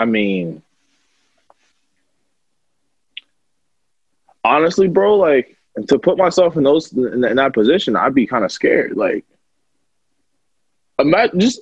[0.00, 0.62] I mean,
[4.42, 8.50] honestly, bro, like to put myself in those in, that position, I'd be kind of
[8.50, 8.96] scared.
[8.96, 9.26] Like,
[10.98, 11.60] imagine just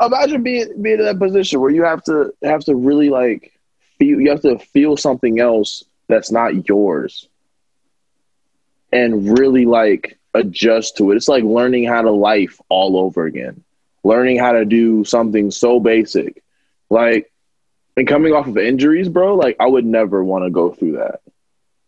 [0.00, 3.52] imagine being being in that position where you have to have to really like
[3.98, 7.28] feel you have to feel something else that's not yours,
[8.92, 11.16] and really like adjust to it.
[11.16, 13.64] It's like learning how to life all over again
[14.04, 16.40] learning how to do something so basic.
[16.90, 17.30] Like,
[17.96, 21.20] and coming off of injuries, bro, like I would never want to go through that.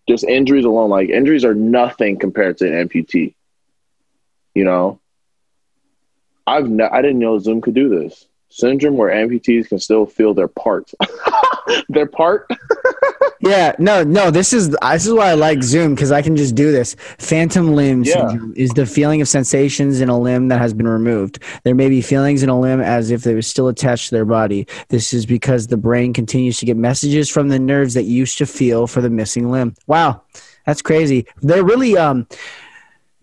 [0.08, 3.34] Just injuries alone, like injuries are nothing compared to an amputee.
[4.54, 5.00] You know,
[6.46, 10.34] I've ne- I didn't know Zoom could do this syndrome where amputees can still feel
[10.34, 10.90] their part,
[11.88, 12.50] their part.
[13.40, 14.30] Yeah, no, no.
[14.30, 16.96] This is this is why I like Zoom because I can just do this.
[17.18, 18.28] Phantom limb Yeah.
[18.28, 21.38] syndrome is the feeling of sensations in a limb that has been removed.
[21.62, 24.24] There may be feelings in a limb as if they were still attached to their
[24.24, 24.66] body.
[24.88, 28.46] This is because the brain continues to get messages from the nerves that used to
[28.46, 29.74] feel for the missing limb.
[29.86, 30.22] Wow,
[30.66, 31.24] that's crazy.
[31.40, 32.26] They're really um,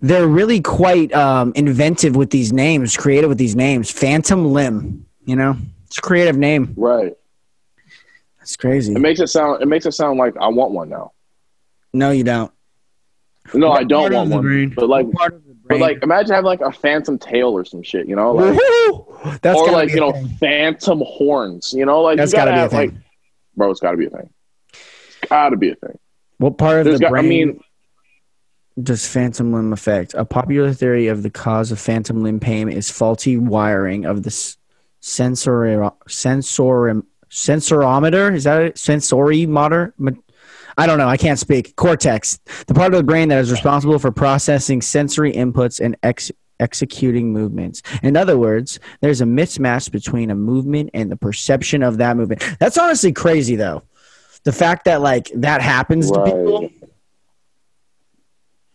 [0.02, 3.92] they're really quite um inventive with these names, creative with these names.
[3.92, 6.74] Phantom limb, you know, it's a creative name.
[6.78, 7.14] Right.
[8.46, 8.94] It's crazy.
[8.94, 9.62] It makes it sound.
[9.62, 11.12] It makes it sound like I want one now.
[11.94, 12.52] No, you don't.
[13.54, 14.42] No, What I don't want one.
[14.44, 14.74] brain?
[14.76, 17.82] But like, part of the but like, imagine having like a phantom tail or some
[17.82, 18.08] shit.
[18.08, 18.54] You know, like.
[18.60, 19.42] Woohoo!
[19.42, 20.28] That's or gotta like you know thing.
[20.40, 22.90] phantom horns you know like That's you gotta, gotta be a thing.
[22.96, 23.04] like
[23.56, 24.30] bro it's gotta be a thing
[24.72, 25.98] it's gotta be a thing
[26.38, 27.60] What part of There's the got, brain i mean
[28.84, 30.14] does phantom limb affect?
[30.14, 34.28] A popular theory of the cause of phantom limb pain is faulty wiring of the
[34.30, 34.58] s-
[35.00, 38.34] sensory sensory sensorometer.
[38.34, 39.48] Is that a Sensorimotor?
[39.48, 39.94] motor?
[40.78, 41.08] I don't know.
[41.08, 41.76] I can't speak.
[41.76, 46.32] Cortex, the part of the brain that is responsible for processing sensory inputs and ex-
[46.60, 47.82] executing movements.
[48.04, 52.44] In other words, there's a mismatch between a movement and the perception of that movement.
[52.60, 53.84] That's honestly crazy, though.
[54.44, 56.70] The fact that like that happens to people.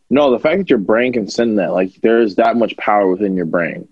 [0.08, 3.36] no the fact that your brain can send that like there's that much power within
[3.36, 3.86] your brain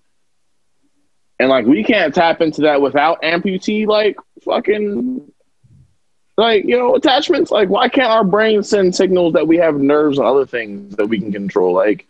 [1.39, 5.31] and like we can't tap into that without amputee like fucking
[6.37, 10.19] like you know attachments like why can't our brain send signals that we have nerves
[10.19, 12.07] and other things that we can control like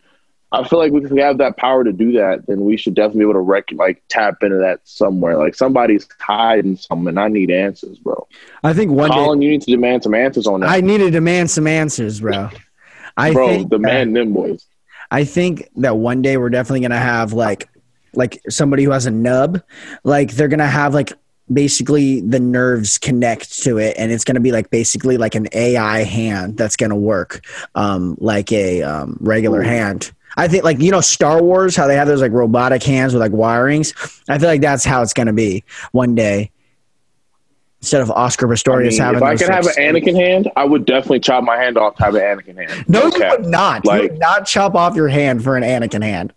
[0.51, 3.19] I feel like if we have that power to do that, then we should definitely
[3.19, 5.37] be able to rec- like tap into that somewhere.
[5.37, 7.19] Like somebody's hiding something.
[7.19, 8.27] I need answers, bro.
[8.63, 10.97] I think one day Colin, you need to demand some answers on that, I need
[10.99, 12.49] to demand some answers, bro.
[13.15, 13.47] I bro.
[13.47, 14.65] think The that- them boys.
[15.11, 17.69] I think that one day we're definitely gonna have like
[18.13, 19.61] like somebody who has a nub,
[20.03, 21.13] like they're gonna have like
[21.51, 26.03] basically the nerves connect to it and it's gonna be like basically like an AI
[26.03, 27.43] hand that's gonna work
[27.73, 29.65] um like a um, regular Ooh.
[29.65, 30.11] hand.
[30.37, 33.21] I think like you know Star Wars how they have those like robotic hands with
[33.21, 34.21] like wirings.
[34.29, 36.51] I feel like that's how it's gonna be one day.
[37.81, 40.65] Instead of Oscar I Pistorius mean, having if I could have an Anakin hand, I
[40.65, 42.89] would definitely chop my hand off to have an Anakin hand.
[42.89, 43.23] No, Okay.
[43.25, 43.85] you would not.
[43.85, 46.33] you would not chop off your hand for an Anakin hand.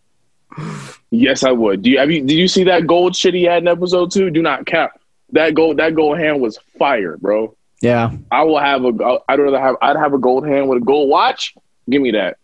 [1.14, 1.82] Yes, I would.
[1.82, 2.22] Do you have you?
[2.22, 4.30] Did you see that gold shit he had in episode two?
[4.30, 4.98] Do not cap.
[5.32, 7.54] That gold that gold hand was fire, bro.
[7.82, 8.12] Yeah.
[8.30, 9.18] I will have a.
[9.28, 9.76] I'd rather have.
[9.82, 11.54] I'd have a gold hand with a gold watch.
[11.90, 12.38] Give me that.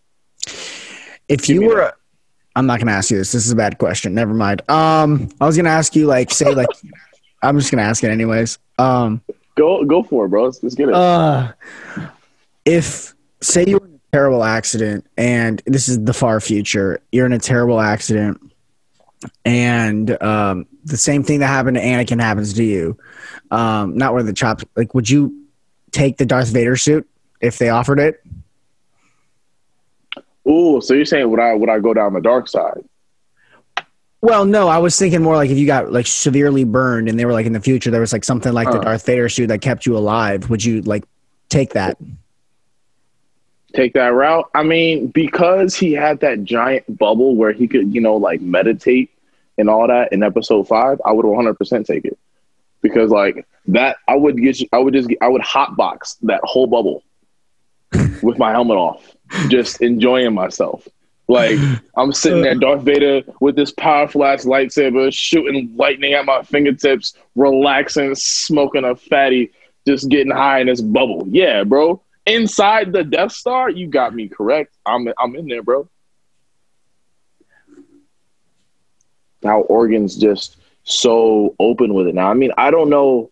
[1.27, 1.93] If Give you were, a,
[2.55, 3.31] I'm not gonna ask you this.
[3.31, 4.13] This is a bad question.
[4.13, 4.61] Never mind.
[4.69, 6.67] Um, I was gonna ask you like, say like,
[7.41, 8.59] I'm just gonna ask it anyways.
[8.77, 9.21] Um,
[9.55, 10.45] Go go for it, bro.
[10.45, 10.93] Let's, let's get it.
[10.95, 11.53] uh,
[12.65, 17.25] if say you were in a terrible accident, and this is the far future, you're
[17.25, 18.39] in a terrible accident,
[19.45, 22.97] and um, the same thing that happened to Anakin happens to you.
[23.51, 24.63] Um, not where the chops.
[24.75, 25.45] Like, would you
[25.91, 27.07] take the Darth Vader suit
[27.41, 28.23] if they offered it?
[30.47, 32.83] Ooh, so you're saying would I would I go down the dark side?
[34.21, 37.25] Well, no, I was thinking more like if you got like severely burned and they
[37.25, 38.83] were like in the future there was like something like the Huh.
[38.83, 41.03] Darth Vader suit that kept you alive, would you like
[41.49, 41.97] take that?
[43.73, 44.49] Take that route.
[44.55, 49.11] I mean, because he had that giant bubble where he could, you know, like meditate
[49.57, 52.17] and all that in episode five, I would 100 percent take it.
[52.81, 56.67] because like that I would get you, I would just I would hotbox that whole
[56.67, 57.03] bubble
[58.23, 59.15] with my helmet off,
[59.49, 60.87] just enjoying myself.
[61.27, 61.59] Like
[61.95, 67.13] I'm sitting there, Darth Vader, with this powerful ass lightsaber, shooting lightning at my fingertips,
[67.35, 69.51] relaxing, smoking a fatty,
[69.85, 71.25] just getting high in this bubble.
[71.29, 72.01] Yeah, bro.
[72.29, 74.75] Inside the Death Star, you got me correct.
[74.85, 75.89] I'm I'm in there, bro.
[79.41, 82.29] Now Oregon's just so open with it now.
[82.29, 83.31] I mean, I don't know.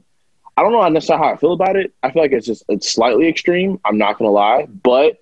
[0.55, 1.93] I don't know necessarily how I feel about it.
[2.01, 3.79] I feel like it's just it's slightly extreme.
[3.85, 5.19] I'm not gonna lie, but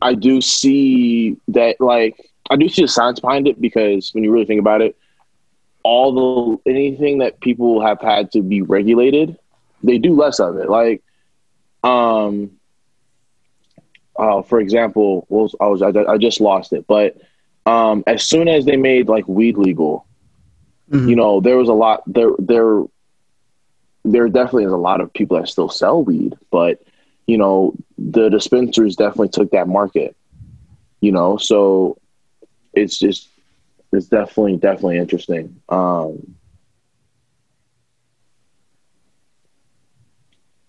[0.00, 4.30] I do see that like I do see the science behind it because when you
[4.30, 4.96] really think about it,
[5.82, 9.36] all the anything that people have had to be regulated,
[9.82, 10.68] they do less of it.
[10.70, 11.02] Like,
[11.82, 12.57] um,
[14.18, 17.16] uh, for example, well, I was I, I just lost it, but
[17.66, 20.06] um, as soon as they made like weed legal,
[20.90, 21.08] mm-hmm.
[21.08, 22.82] you know, there was a lot there there
[24.04, 26.82] there definitely is a lot of people that still sell weed, but
[27.26, 30.16] you know, the dispensaries definitely took that market.
[31.00, 31.98] You know, so
[32.72, 33.28] it's just
[33.92, 35.60] it's definitely definitely interesting.
[35.68, 36.34] Um,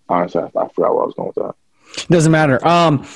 [0.08, 1.54] honestly, I, I forgot where I was going with that.
[2.08, 2.66] Doesn't matter.
[2.66, 3.06] Um,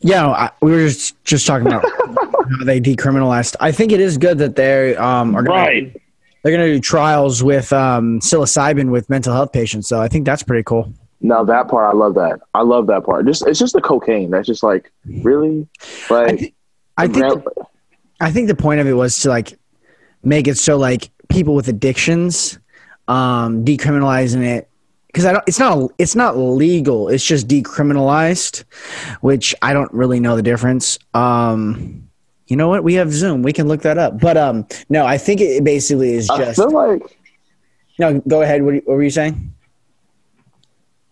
[0.00, 3.56] yeah, I, we were just, just talking about how they decriminalized.
[3.60, 5.92] I think it is good that they um, are going right.
[5.94, 6.00] to
[6.44, 9.88] they're going to do trials with um, psilocybin with mental health patients.
[9.88, 10.92] So I think that's pretty cool.
[11.22, 12.40] Now that part, I love that.
[12.52, 13.24] I love that part.
[13.24, 14.30] Just it's just the cocaine.
[14.30, 15.66] That's just like really,
[16.10, 16.54] like I, th-
[16.98, 17.44] I think.
[17.44, 17.66] the,
[18.20, 19.58] I think the point of it was to like
[20.22, 22.58] make it so like people with addictions,
[23.08, 24.68] um, decriminalizing it
[25.14, 25.44] because I don't.
[25.46, 25.92] It's not.
[25.96, 27.08] It's not legal.
[27.08, 28.64] It's just decriminalized,
[29.20, 30.98] which I don't really know the difference.
[31.14, 32.08] Um,
[32.48, 32.82] you know what?
[32.82, 33.42] We have Zoom.
[33.42, 34.18] We can look that up.
[34.18, 36.58] But um, no, I think it basically is just.
[36.58, 37.16] I feel like.
[38.00, 38.64] No, go ahead.
[38.64, 39.54] What, what were you saying?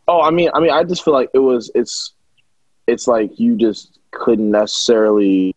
[0.09, 1.70] Oh, I mean, I mean, I just feel like it was.
[1.76, 2.12] It's,
[2.88, 5.55] it's like you just couldn't necessarily.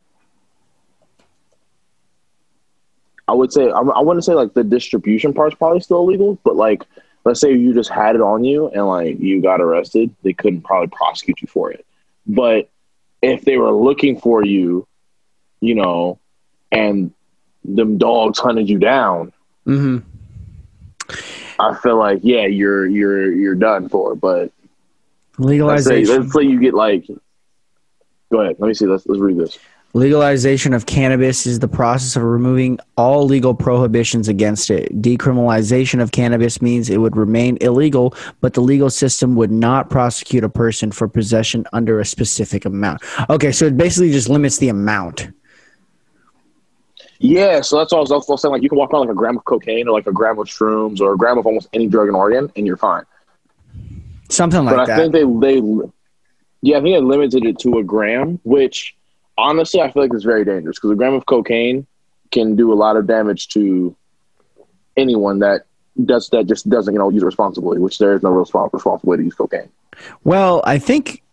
[3.28, 6.56] I would say I, I wouldn't say like the distribution part's probably still illegal, but
[6.56, 6.84] like
[7.26, 10.61] let's say you just had it on you and like you got arrested, they couldn't
[10.61, 11.86] probably prosecute you for it.
[12.26, 12.69] But
[13.21, 14.88] if they were looking for you,
[15.59, 16.19] you know,
[16.71, 17.11] and
[17.63, 19.34] them dogs hunted you down,
[19.65, 19.97] mm-hmm.
[21.59, 24.15] I feel like yeah, you're you're you're done for.
[24.15, 24.51] But
[25.38, 25.97] legalization.
[25.97, 27.07] Let's say, let's say you get like.
[28.32, 28.55] Go ahead.
[28.59, 28.86] Let me see.
[28.86, 29.57] Let's let's read this.
[29.96, 35.02] Legalization of cannabis is the process of removing all legal prohibitions against it.
[35.02, 40.43] Decriminalization of cannabis means it would remain illegal, but the legal system would not prosecute
[40.43, 43.02] a person for possession under a specific amount.
[43.30, 45.30] Okay, so it basically just limits the amount.
[47.20, 48.52] Yeah, so that's all I was saying.
[48.52, 50.48] Like, you can walk around like a gram of cocaine or like a gram of
[50.48, 53.06] shrooms or a gram of almost any drug in Oregon, and you're fine.
[54.28, 55.00] Something like but that.
[55.00, 55.62] I think they they
[56.62, 58.98] yeah, I think they limited it to a gram, which
[59.38, 61.86] honestly I feel like it's very dangerous because a gram of cocaine
[62.32, 63.96] can do a lot of damage to
[64.98, 65.66] anyone that
[66.04, 69.18] does that just doesn't you know use responsibly, which there is no real responsible way
[69.18, 69.70] to use cocaine.
[70.24, 71.24] Well, I think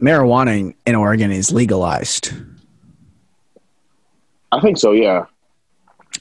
[0.00, 2.32] marijuana in Oregon is legalized.
[4.52, 4.92] I think so.
[4.92, 5.26] Yeah,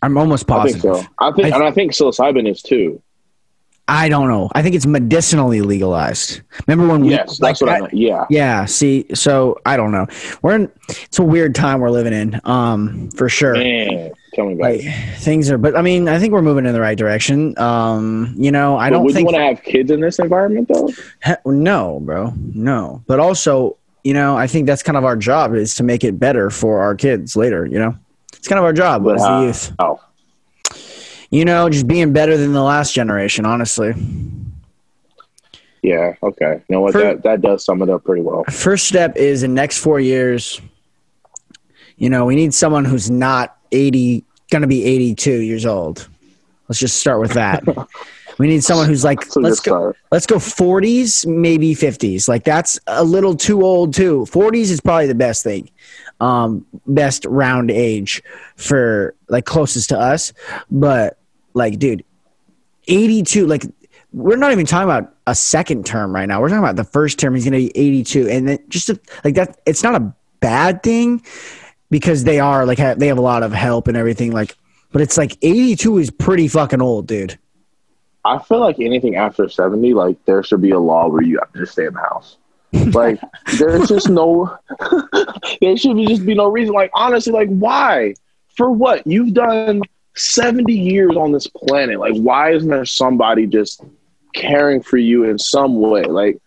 [0.02, 0.86] I'm almost positive.
[0.86, 1.12] I think so.
[1.20, 3.02] I think, I th- and I think psilocybin is too.
[3.90, 4.50] I don't know.
[4.54, 6.42] I think it's medicinally legalized.
[6.68, 7.70] Remember when we yes, like that's what?
[7.72, 7.94] I meant.
[7.94, 8.66] Yeah, yeah.
[8.66, 10.06] See, so I don't know.
[10.44, 10.72] We're in.
[10.90, 12.40] It's a weird time we're living in.
[12.44, 13.54] Um, for sure.
[13.54, 15.18] Man, tell me about like, it.
[15.18, 17.58] Things are, but I mean, I think we're moving in the right direction.
[17.58, 19.28] Um, you know, I but don't would think.
[19.28, 20.90] you want to have kids in this environment though?
[21.52, 23.04] no, bro, no.
[23.08, 26.20] But also, you know, I think that's kind of our job is to make it
[26.20, 27.66] better for our kids later.
[27.66, 27.96] You know.
[28.34, 29.74] It's kind of our job as the youth.
[29.80, 30.00] Oh.
[31.30, 33.94] You know, just being better than the last generation, honestly.
[35.82, 36.62] Yeah, okay.
[36.68, 36.94] You know what?
[36.94, 38.44] that, that does sum it up pretty well.
[38.46, 40.60] First step is in next four years,
[41.98, 46.08] you know, we need someone who's not 80, going to be 82 years old.
[46.68, 47.64] Let's just start with that.
[48.40, 49.98] we need someone who's like, let's go, start.
[50.12, 52.28] let's go 40s, maybe 50s.
[52.28, 54.26] Like that's a little too old too.
[54.30, 55.70] 40s is probably the best thing
[56.20, 58.24] um, best round age
[58.56, 60.34] for like closest to us.
[60.70, 61.19] But
[61.54, 62.04] like, dude,
[62.88, 63.66] 82, like,
[64.12, 66.41] we're not even talking about a second term right now.
[66.41, 67.36] We're talking about the first term.
[67.36, 68.28] He's going to be 82.
[68.28, 71.24] And then just to, like that, it's not a bad thing
[71.91, 74.32] because they are like, they have a lot of help and everything.
[74.32, 74.56] Like,
[74.91, 77.38] but it's like 82 is pretty fucking old, dude.
[78.26, 81.54] I feel like anything after 70, like, there should be a law where you have
[81.54, 82.38] to just stay in the house.
[82.93, 83.20] like
[83.58, 84.56] there's just no
[85.62, 88.14] there should be just be no reason like honestly like why
[88.56, 89.82] for what you've done
[90.16, 93.82] 70 years on this planet like why isn't there somebody just
[94.34, 96.03] caring for you in some way.
[96.03, 96.38] Like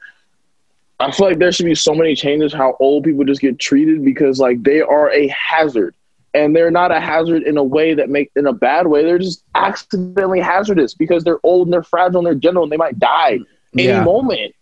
[1.00, 4.04] I feel like there should be so many changes how old people just get treated
[4.04, 5.94] because like they are a hazard.
[6.34, 9.04] And they're not a hazard in a way that make in a bad way.
[9.04, 12.78] They're just accidentally hazardous because they're old and they're fragile and they're gentle and they
[12.78, 13.40] might die
[13.74, 14.04] any Yeah.
[14.04, 14.54] moment.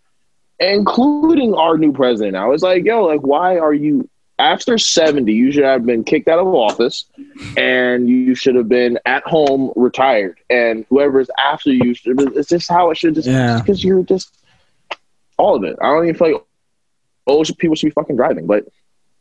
[0.59, 2.51] Including our new president now.
[2.51, 4.09] It's like, yo, like why are you
[4.41, 7.05] after 70, you should have been kicked out of office
[7.57, 10.39] and you should have been at home retired.
[10.49, 13.59] And whoever is after you, should, it's just how it should just Yeah.
[13.59, 14.33] because you're just
[15.37, 15.77] all of it.
[15.81, 16.43] I don't even feel like
[17.27, 18.65] old people should be fucking driving, but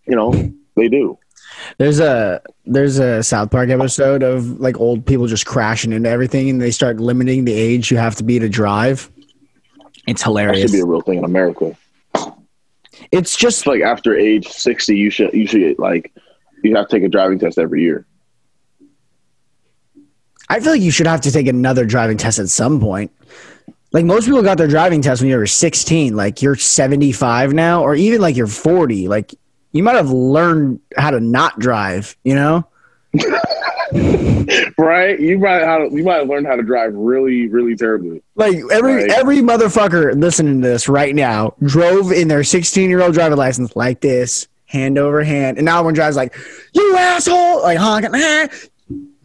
[0.06, 0.32] you know,
[0.76, 1.18] they do.
[1.78, 6.48] There's a there's a South Park episode of like old people just crashing into everything,
[6.48, 9.10] and they start limiting the age you have to be to drive.
[10.06, 10.62] It's That hilarious.
[10.70, 11.76] should be a real thing in America.
[13.12, 16.12] It's just like after age 60, you should, you should like,
[16.62, 18.06] you have to take a driving test every year.
[20.48, 23.12] I feel like you should have to take another driving test at some point.
[23.92, 26.14] Like most people got their driving test when you were 16.
[26.14, 29.08] Like you're 75 now, or even like you're 40.
[29.08, 29.34] Like
[29.72, 32.16] you might have learned how to not drive.
[32.24, 32.66] You know?
[34.78, 35.20] Right?
[35.20, 38.22] You might, how you might learn how to drive really, really terribly.
[38.34, 39.10] Like every Right.
[39.10, 43.76] every motherfucker listening to this right now drove in their 16 year old driver license
[43.76, 46.34] like this, hand over hand, and now everyone drives like
[46.72, 48.12] you asshole, like honking.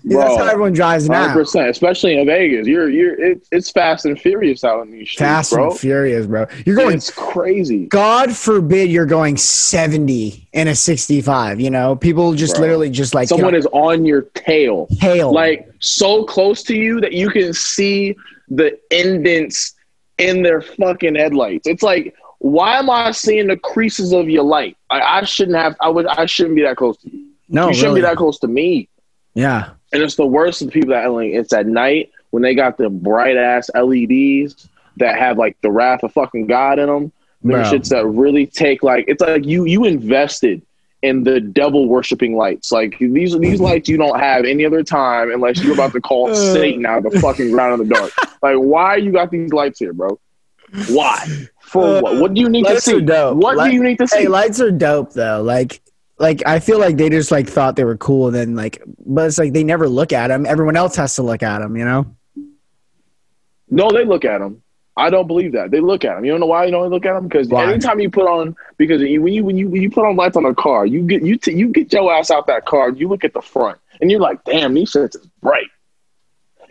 [0.07, 1.33] Yeah, that's Bro, how everyone drives now.
[1.35, 2.67] 100%, especially in Vegas.
[2.67, 5.71] You're, you're, it, it's fast and furious out in these streets, Fast bro.
[5.71, 6.45] and furious, bro.
[6.63, 6.95] You're going.
[6.95, 7.87] It's crazy.
[7.87, 11.59] God forbid you're going 70 in a 65.
[11.59, 12.61] You know, people just Bro.
[12.61, 14.87] literally just like Someone you know, is on your tail.
[14.99, 15.33] tail.
[15.33, 18.15] like so close to you that you can see
[18.49, 19.73] the indents
[20.19, 21.65] in their fucking headlights.
[21.67, 24.77] It's like, why am I seeing the creases of your light?
[24.91, 25.75] I, I shouldn't have.
[25.81, 26.05] I would.
[26.05, 27.31] I shouldn't be that close to you.
[27.49, 28.01] no, you shouldn't really.
[28.01, 28.87] be that close to me.
[29.35, 32.55] Yeah, And it's the worst of the people that like it's at night when they
[32.55, 34.67] got the bright ass LEDs
[34.97, 37.11] that have like the wrath of fucking God in them.
[37.43, 37.61] Bro.
[37.63, 40.63] shits that really take like it's like you you invested
[41.03, 42.71] in the devil worshiping lights.
[42.71, 46.31] Like these these lights you don't have any other time unless you're about to call
[46.31, 46.35] Uh.
[46.53, 48.11] Satan out of the fucking ground in the dark.
[48.41, 50.19] Like why you got these lights here, bro?
[50.89, 51.25] Why?
[51.61, 52.17] For what?
[52.17, 53.01] What do you need to see?
[53.01, 53.37] dope.
[53.37, 54.19] What Light- do you need to see?
[54.19, 55.41] Hey, lights are dope though.
[55.41, 55.81] Like,
[56.17, 58.27] like I feel like they just like thought they were cool.
[58.27, 60.45] And then like, but it's like they never look at them.
[60.45, 61.75] Everyone else has to look at them.
[61.75, 62.15] You know?
[63.69, 64.61] No, they look at them.
[64.97, 65.71] I don't believe that.
[65.71, 66.23] They look at them.
[66.23, 67.27] You don't know why you don't look at them?
[67.27, 70.37] Because anytime you put on, because when you when you when you put on lights
[70.37, 72.91] on a car, you get you t- you get your ass out that car.
[72.91, 75.67] You look at the front, and you're like, "Damn, these shits is bright."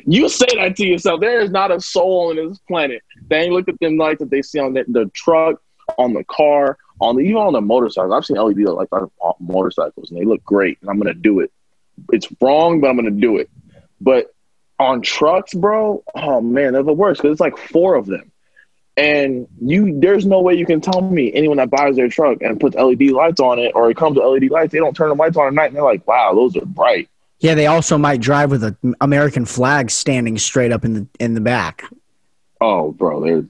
[0.07, 1.21] You say that to yourself.
[1.21, 4.31] There is not a soul on this planet that ain't look at them lights that
[4.31, 5.61] they see on the, the truck,
[5.99, 8.13] on the car, on the even on the motorcycles.
[8.13, 10.79] I've seen LED like on motorcycles, and they look great.
[10.81, 11.53] And I'm gonna do it.
[12.11, 13.51] It's wrong, but I'm gonna do it.
[14.01, 14.35] But
[14.79, 18.33] on trucks, bro, oh man, they're the worst because it's like four of them.
[18.97, 22.61] And you, there's no way you can tell me anyone that buys their truck and
[22.61, 25.17] puts LED lights on it, or it comes with LED lights, they don't turn the
[25.17, 27.09] lights on at night, and they're like, "Wow, those are bright."
[27.41, 27.55] Yeah.
[27.55, 31.41] They also might drive with an American flag standing straight up in the in the
[31.41, 31.85] back.
[32.61, 33.45] Oh, bro, they're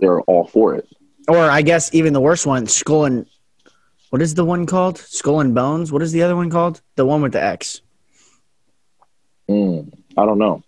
[0.00, 0.86] they're all for it.
[1.28, 3.26] Or I guess even the worst one, skull and
[4.10, 4.96] what is the one called?
[4.98, 5.92] Skull and bones.
[5.92, 6.80] What is the other one called?
[6.96, 7.82] The one with the X.
[9.48, 10.62] Mm, I don't know.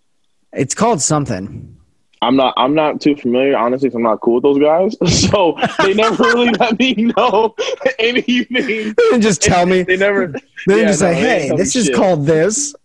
[0.53, 1.77] It's called something.
[2.23, 2.53] I'm not.
[2.55, 3.89] I'm not too familiar, honestly.
[3.89, 4.95] 'cause I'm not cool with those guys,
[5.31, 7.55] so they never really let me know
[7.99, 8.45] anything.
[8.51, 9.81] They didn't just tell me.
[9.81, 10.27] They never.
[10.27, 11.95] They didn't Yeah, just no, say, "Hey, this is shit.
[11.95, 12.75] called this."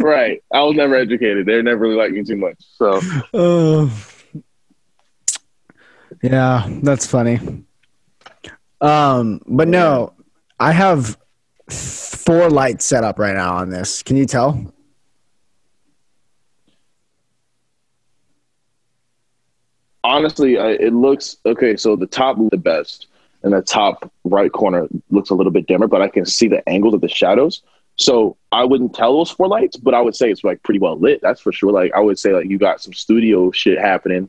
[0.00, 0.42] right.
[0.52, 1.46] I was never educated.
[1.46, 2.56] They're never really liked me too much.
[2.76, 3.00] So
[3.32, 3.88] Uh,
[6.22, 7.64] yeah, that's funny.
[8.80, 10.14] Um, but no,
[10.60, 11.18] I have
[11.68, 14.02] four lights set up right now on this.
[14.02, 14.72] Can you tell?
[20.08, 21.76] honestly, I, it looks okay.
[21.76, 23.06] So the top the best,
[23.42, 26.66] and the top right corner looks a little bit dimmer, but I can see the
[26.68, 27.62] angles of the shadows.
[27.96, 30.98] So I wouldn't tell those four lights, but I would say it's like pretty well
[30.98, 31.20] lit.
[31.22, 31.72] That's for sure.
[31.72, 34.28] Like I would say like you got some studio shit happening,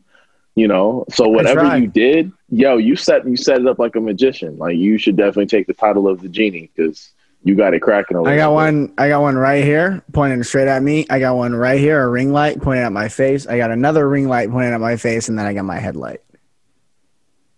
[0.56, 1.06] you know.
[1.10, 4.58] So whatever you did, yo, you set you set it up like a magician.
[4.58, 7.12] Like you should definitely take the title of the genie because
[7.44, 8.18] you got it cracking.
[8.18, 8.56] over I got there.
[8.56, 8.94] one.
[8.98, 11.06] I got one right here pointing straight at me.
[11.10, 13.48] I got one right here, a ring light pointing at my face.
[13.48, 16.22] I got another ring light pointing at my face, and then I got my headlight.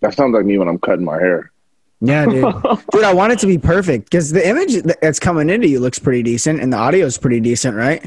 [0.02, 1.52] That sounds like me when I'm cutting my hair.
[2.02, 2.54] Yeah, dude.
[2.92, 6.00] dude, I want it to be perfect because the image that's coming into you looks
[6.00, 8.06] pretty decent, and the audio is pretty decent, right?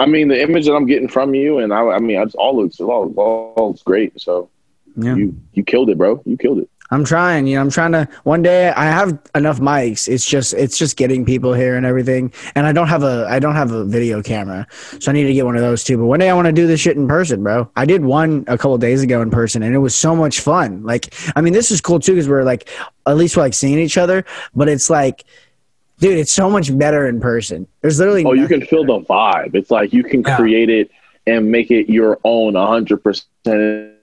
[0.00, 2.56] I mean, the image that I'm getting from you, and I, I mean, it's all
[2.56, 4.18] looks all, all looks great.
[4.20, 4.48] So
[4.96, 5.14] Yeah.
[5.14, 6.22] you you killed it, bro.
[6.24, 6.68] You killed it.
[6.92, 10.08] I'm trying, you know, I'm trying to one day I have enough mics.
[10.08, 12.32] It's just it's just getting people here and everything.
[12.56, 14.66] And I don't have a I don't have a video camera.
[14.98, 15.96] So I need to get one of those too.
[15.98, 17.70] But one day I want to do this shit in person, bro.
[17.76, 20.82] I did one a couple days ago in person and it was so much fun.
[20.82, 22.68] Like I mean this is cool too cuz we're like
[23.06, 24.24] at least we're like seeing each other,
[24.56, 25.24] but it's like
[26.00, 27.66] dude, it's so much better in person.
[27.80, 29.54] There's literally Oh, you can feel the vibe.
[29.54, 30.36] It's like you can Yeah.
[30.36, 30.90] create it
[31.26, 33.94] and make it your own 100%.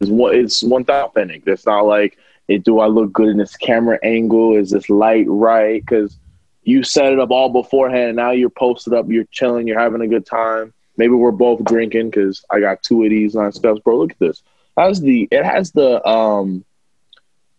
[0.00, 1.42] It's one, it's one thing authentic.
[1.46, 4.56] It's not like, it, do I look good in this camera angle?
[4.56, 5.80] Is this light right?
[5.84, 6.16] Because
[6.62, 8.10] you set it up all beforehand.
[8.10, 10.72] And now you're posted up, you're chilling, you're having a good time.
[10.96, 13.78] Maybe we're both drinking because I got two of these on stuff.
[13.84, 14.42] Bro, look at this.
[14.76, 15.28] How's the?
[15.30, 16.64] It has the um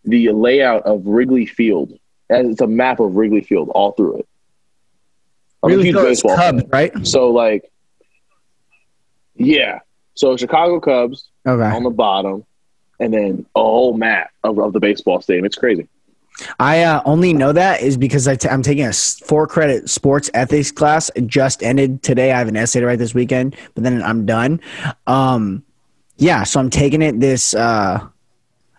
[0.06, 1.94] the layout of Wrigley Field.
[2.30, 4.28] It's a map of Wrigley Field all through it.
[5.64, 6.70] I'm a huge baseball Cubs, fan.
[6.72, 7.08] right?
[7.08, 7.70] So like,
[9.36, 9.80] yeah.
[10.16, 11.64] So Chicago Cubs Okay.
[11.76, 12.46] on the bottom,
[13.00, 15.46] and then a whole map of, of the baseball stadium.
[15.46, 15.88] It's crazy.
[16.60, 20.30] I uh, only know that is because I t- I'm taking a four credit sports
[20.34, 21.10] ethics class.
[21.16, 22.32] It just ended today.
[22.32, 24.62] I have an essay to write this weekend, but then I'm done.
[25.08, 25.64] Um,
[26.18, 27.54] yeah, so I'm taking it this.
[27.54, 28.08] Uh,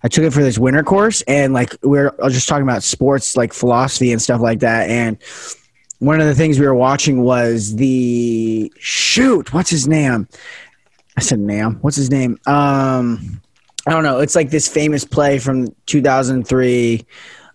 [0.02, 2.82] I took it for this winter course, and like we're I was just talking about
[2.82, 4.88] sports, like philosophy and stuff like that.
[4.88, 5.18] And
[5.98, 9.52] one of the things we were watching was the shoot.
[9.52, 10.26] What's his name?
[11.16, 11.78] I said name.
[11.82, 12.38] What's his name?
[12.46, 13.42] Um,
[13.86, 14.20] I don't know.
[14.20, 17.06] It's like this famous play from 2003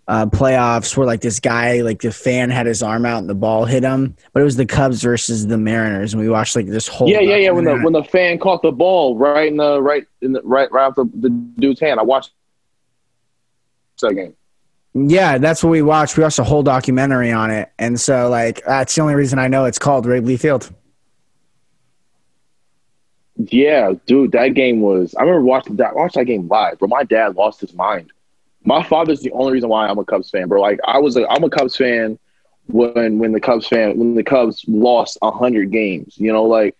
[0.07, 3.35] uh, playoffs where like this guy, like the fan had his arm out and the
[3.35, 6.67] ball hit him, but it was the Cubs versus the Mariners, and we watched like
[6.67, 7.51] this whole Yeah, yeah, yeah.
[7.51, 10.71] When the when the fan caught the ball right in the right in the right
[10.71, 12.31] right off the, the dude's hand, I watched
[14.01, 14.35] that game.
[14.93, 16.17] yeah, that's what we watched.
[16.17, 19.47] We watched a whole documentary on it, and so like that's the only reason I
[19.47, 20.71] know it's called Wrigley Field.
[23.37, 25.13] Yeah, dude, that game was.
[25.15, 25.95] I remember watching that.
[25.95, 28.11] Watched that game live, but My dad lost his mind.
[28.65, 30.61] My father's the only reason why I'm a Cubs fan, bro.
[30.61, 32.17] Like I was, a, I'm a Cubs fan
[32.67, 36.15] when when the Cubs fan when the Cubs lost hundred games.
[36.17, 36.75] You know, like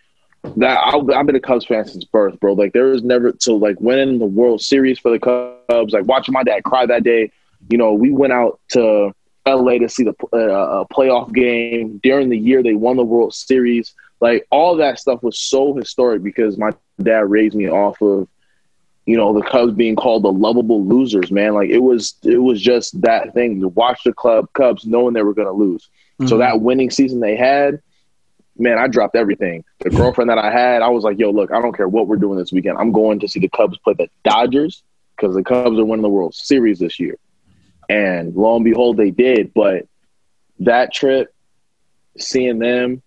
[0.57, 0.77] that.
[0.79, 2.53] I, I've been a Cubs fan since birth, bro.
[2.53, 5.93] Like there was never so like winning the World Series for the Cubs.
[5.93, 7.31] Like watching my dad cry that day.
[7.69, 9.13] You know, we went out to
[9.47, 13.93] LA to see the uh, playoff game during the year they won the World Series.
[14.19, 16.71] Like all that stuff was so historic because my
[17.01, 18.27] dad raised me off of,
[19.05, 21.53] you know, the Cubs being called the lovable losers, man.
[21.53, 25.23] Like it was, it was just that thing to watch the club Cubs knowing they
[25.23, 25.89] were going to lose.
[26.27, 26.39] So Mhm.
[26.39, 27.81] that winning season they had,
[28.57, 29.63] man, I dropped everything.
[29.81, 32.15] The girlfriend that I had, I was like, yo, look, I don't care what we're
[32.15, 32.77] doing this weekend.
[32.77, 34.81] I'm going to see the Cubs play the Dodgers
[35.15, 37.17] because the Cubs are winning the World Series this year.
[37.89, 39.53] And lo and behold, they did.
[39.53, 39.87] But
[40.59, 41.31] that trip,
[42.17, 43.03] seeing them,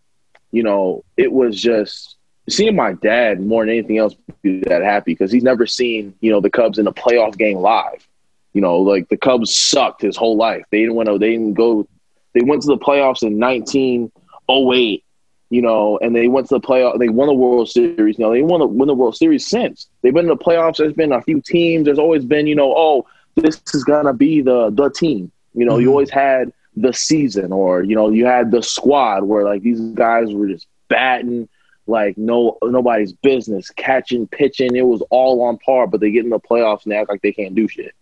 [0.53, 2.18] you know, it was just
[2.49, 6.31] seeing my dad more than anything else be that happy because he's never seen, you
[6.31, 8.07] know, the Cubs in a playoff game live.
[8.55, 10.65] You know, like the Cubs sucked his whole life.
[10.71, 11.87] They didn't want to, they didn't go,
[12.35, 15.05] they went to the playoffs in 1908,
[15.51, 18.19] you know, and they went to the playoff, they won the World Series.
[18.19, 19.89] You know, they won the, won the World Series since.
[20.03, 20.77] They've been in the playoffs.
[20.77, 21.85] There's been a few teams.
[21.85, 25.31] There's always been, you know, oh, this is going to be the, the team.
[25.55, 25.93] You know, you Mhm.
[25.93, 30.33] always had the season or, you know, you had the squad where like these guys
[30.33, 31.49] were just batting
[31.89, 34.77] like no nobody's business, catching, pitching.
[34.77, 37.23] It was all on par, but they get in the playoffs and they act like
[37.23, 37.95] they can't do shit.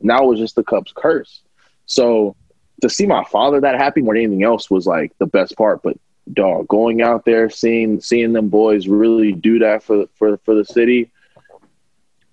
[0.00, 1.42] And that was just the Cubs' curse.
[1.86, 2.36] So
[2.82, 5.82] to see my father that happy more than anything else was like the best part.
[5.82, 5.98] But
[6.32, 10.64] dog, going out there, seeing seeing them boys really do that for for for the
[10.64, 11.10] city.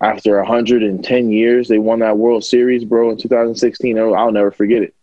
[0.00, 3.98] After 110 years, they won that World Series, bro, in 2016.
[3.98, 4.94] I'll I'll never forget it.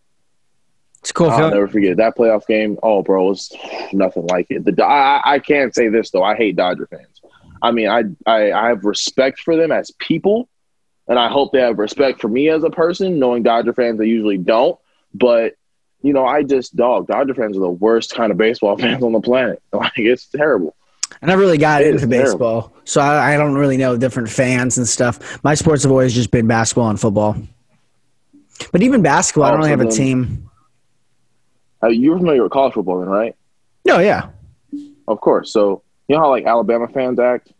[1.06, 1.30] It's cool.
[1.30, 2.80] I'll never forget that playoff game.
[2.82, 3.56] Oh, bro, it was
[3.92, 4.64] nothing like it.
[4.64, 6.24] The I, I can't say this though.
[6.24, 7.20] I hate Dodger fans.
[7.62, 10.48] I mean, I, I I have respect for them as people,
[11.06, 13.20] and I hope they have respect for me as a person.
[13.20, 14.80] Knowing Dodger fans, they usually don't.
[15.14, 15.54] But
[16.02, 19.12] you know, I just dog Dodger fans are the worst kind of baseball fans on
[19.12, 19.62] the planet.
[19.72, 20.74] Like it's terrible.
[21.22, 24.76] I never really got It into baseball, so I, I don't really know different fans
[24.76, 25.38] and stuff.
[25.44, 27.36] My sports have always just been basketball and football.
[28.72, 30.45] But even basketball, I oh, don't really Oh, have a team.
[31.82, 33.34] Uh, you're familiar with college football, then, right?
[33.84, 34.30] No, yeah,
[35.06, 35.52] Of course.
[35.52, 37.52] So you know how like Alabama fans act.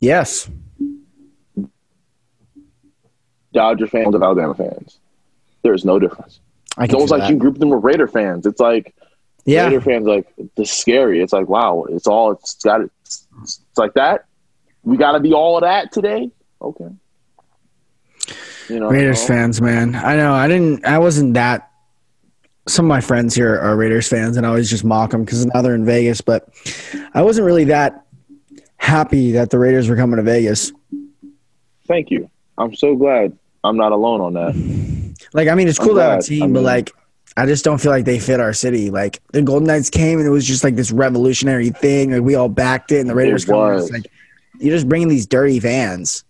[0.00, 0.48] yes,
[3.52, 4.98] Dodger fans of Alabama fans.
[5.62, 6.40] There's no difference.
[6.76, 7.30] I It's almost like that.
[7.30, 8.46] you group them with Raider fans.
[8.46, 8.94] It's like
[9.44, 11.20] yeah, Raider fans like the scary.
[11.20, 14.26] It's like wow, it's all it's got it's, it's like that.
[14.82, 16.30] We got to be all of that today.
[16.62, 16.88] Okay.
[18.68, 19.26] You know, Raiders no.
[19.26, 19.96] fans, man.
[19.96, 20.32] I know.
[20.32, 20.84] I didn't.
[20.86, 21.69] I wasn't that.
[22.68, 25.46] Some of my friends here are Raiders fans, and I always just mock them because
[25.46, 26.20] now they're in Vegas.
[26.20, 26.48] But
[27.14, 28.06] I wasn't really that
[28.76, 30.72] happy that the Raiders were coming to Vegas.
[31.88, 32.30] Thank you.
[32.58, 34.90] I'm so glad I'm not alone on that.
[35.32, 36.90] Like, I mean, it's cool I'm to have a team, I but like,
[37.36, 38.90] I just don't feel like they fit our city.
[38.90, 42.10] Like, the Golden Knights came and it was just like this revolutionary thing.
[42.10, 43.60] Like, we all backed it, and the Raiders come.
[43.60, 43.90] and It's was.
[43.92, 44.10] like
[44.58, 46.24] you're just bringing these dirty vans.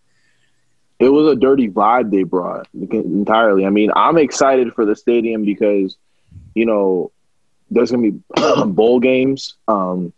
[0.99, 3.65] It was a dirty vibe they brought entirely.
[3.65, 5.97] I mean, I'm excited for the stadium because,
[6.61, 7.11] you know,
[7.71, 8.21] there's gonna be
[8.67, 9.57] bowl games.
[9.67, 10.13] Um,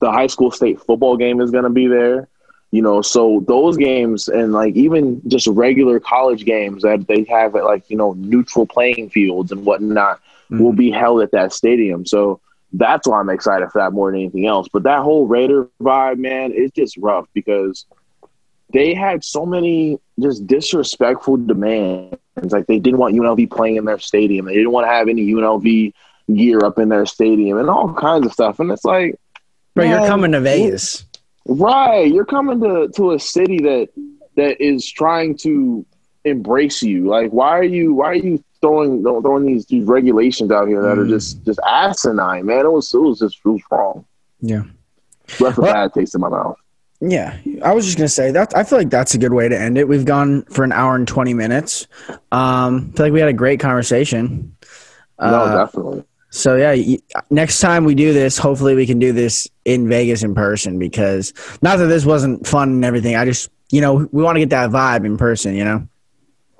[0.00, 2.28] the high school state football game is gonna be there.
[2.70, 7.56] You know, so those games and like even just regular college games that they have
[7.56, 12.06] at like you know neutral playing fields and whatnot will be held at that stadium.
[12.06, 12.40] So
[12.72, 14.68] that's why I'm excited for that more than anything else.
[14.72, 17.84] But that whole Raider vibe, man, it's just rough because
[18.72, 22.18] they had so many just disrespectful demands.
[22.44, 24.46] Like they didn't want UNLV playing in their stadium.
[24.46, 25.92] They didn't want to have any UNLV
[26.34, 28.60] gear up in their stadium and all kinds of stuff.
[28.60, 29.18] And it's like,
[29.74, 31.04] Bro, you're coming to Vegas.
[31.46, 32.12] Right.
[32.12, 33.88] You're coming to, to a city that
[34.36, 35.84] that is trying to
[36.24, 37.06] embrace you.
[37.08, 40.98] Like why are you why are you throwing throwing these, these regulations out here that
[40.98, 41.10] are Mm.
[41.10, 42.66] just just asinine, man?
[42.66, 44.04] It was it was just it was wrong.
[44.40, 44.64] Yeah.
[45.40, 46.58] Left a bad taste in my mouth.
[47.00, 48.56] Yeah, I was just gonna say that.
[48.56, 49.86] I feel like that's a good way to end it.
[49.86, 51.86] We've gone for an hour and twenty minutes.
[52.32, 54.56] Um, I feel like we had a great conversation.
[55.20, 56.02] no, Uh, definitely.
[56.30, 56.96] so yeah,
[57.30, 61.32] next time we do this, hopefully we can do this in Vegas in person because
[61.62, 63.14] not that this wasn't fun and everything.
[63.14, 65.54] I just you know we want to get that vibe in person.
[65.54, 65.88] You know.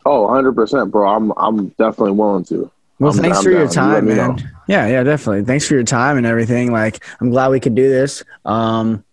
[0.06, 1.08] Oh, 100 percent, bro.
[1.08, 2.70] I'm I'm definitely willing to.
[3.00, 3.88] Well, I'm- thanks I'm for your down.
[3.88, 4.36] You let time, me man.
[4.36, 4.42] know.
[4.68, 5.44] Yeah, yeah, definitely.
[5.44, 6.70] Thanks for your time and everything.
[6.72, 8.22] Like, I'm glad we could do this.
[8.44, 9.04] Um,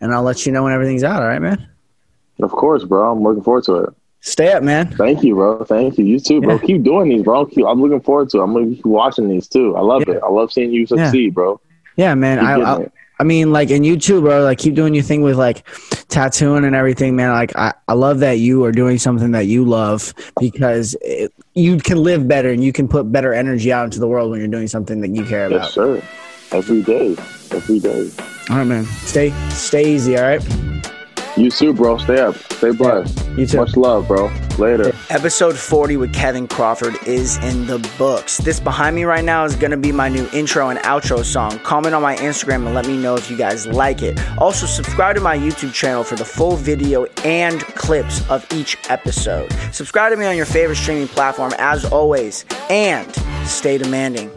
[0.00, 1.22] and I'll let you know when everything's out.
[1.22, 1.68] All right, man.
[2.40, 3.10] Of course, bro.
[3.12, 3.94] I'm looking forward to it.
[4.20, 4.88] Stay up, man.
[4.96, 5.64] Thank you, bro.
[5.64, 6.04] Thank you.
[6.04, 6.54] You too, bro.
[6.54, 6.60] Yeah.
[6.66, 7.46] Keep doing these, bro.
[7.46, 8.42] Keep, I'm looking forward to it.
[8.42, 9.76] I'm gonna keep watching these too.
[9.76, 10.14] I love Yeah.
[10.14, 10.22] it.
[10.24, 11.60] I love seeing you succeed, bro.
[11.96, 12.38] Yeah, man.
[12.38, 12.88] Keep I, I.
[13.20, 14.44] I mean, like, and you too, bro.
[14.44, 15.66] Like, keep doing your thing with like
[16.08, 17.32] tattooing and everything, man.
[17.32, 21.78] Like, I, I love that you are doing something that you love because it, you
[21.78, 24.48] can live better and you can put better energy out into the world when you're
[24.48, 25.62] doing something that you care about.
[25.62, 26.00] Yes, sir.
[26.50, 27.14] Every day.
[27.50, 28.10] Every day.
[28.48, 28.84] All right, man.
[28.84, 30.16] Stay, stay easy.
[30.16, 30.42] All right.
[31.36, 31.98] You too, bro.
[31.98, 32.34] Stay up.
[32.52, 33.28] Stay blessed.
[33.36, 33.58] You too.
[33.58, 34.30] Much love, bro.
[34.58, 34.92] Later.
[35.10, 38.38] Episode 40 with Kevin Crawford is in the books.
[38.38, 41.58] This behind me right now is going to be my new intro and outro song.
[41.60, 44.18] Comment on my Instagram and let me know if you guys like it.
[44.38, 49.52] Also, subscribe to my YouTube channel for the full video and clips of each episode.
[49.70, 53.14] Subscribe to me on your favorite streaming platform as always, and
[53.46, 54.28] stay demanding.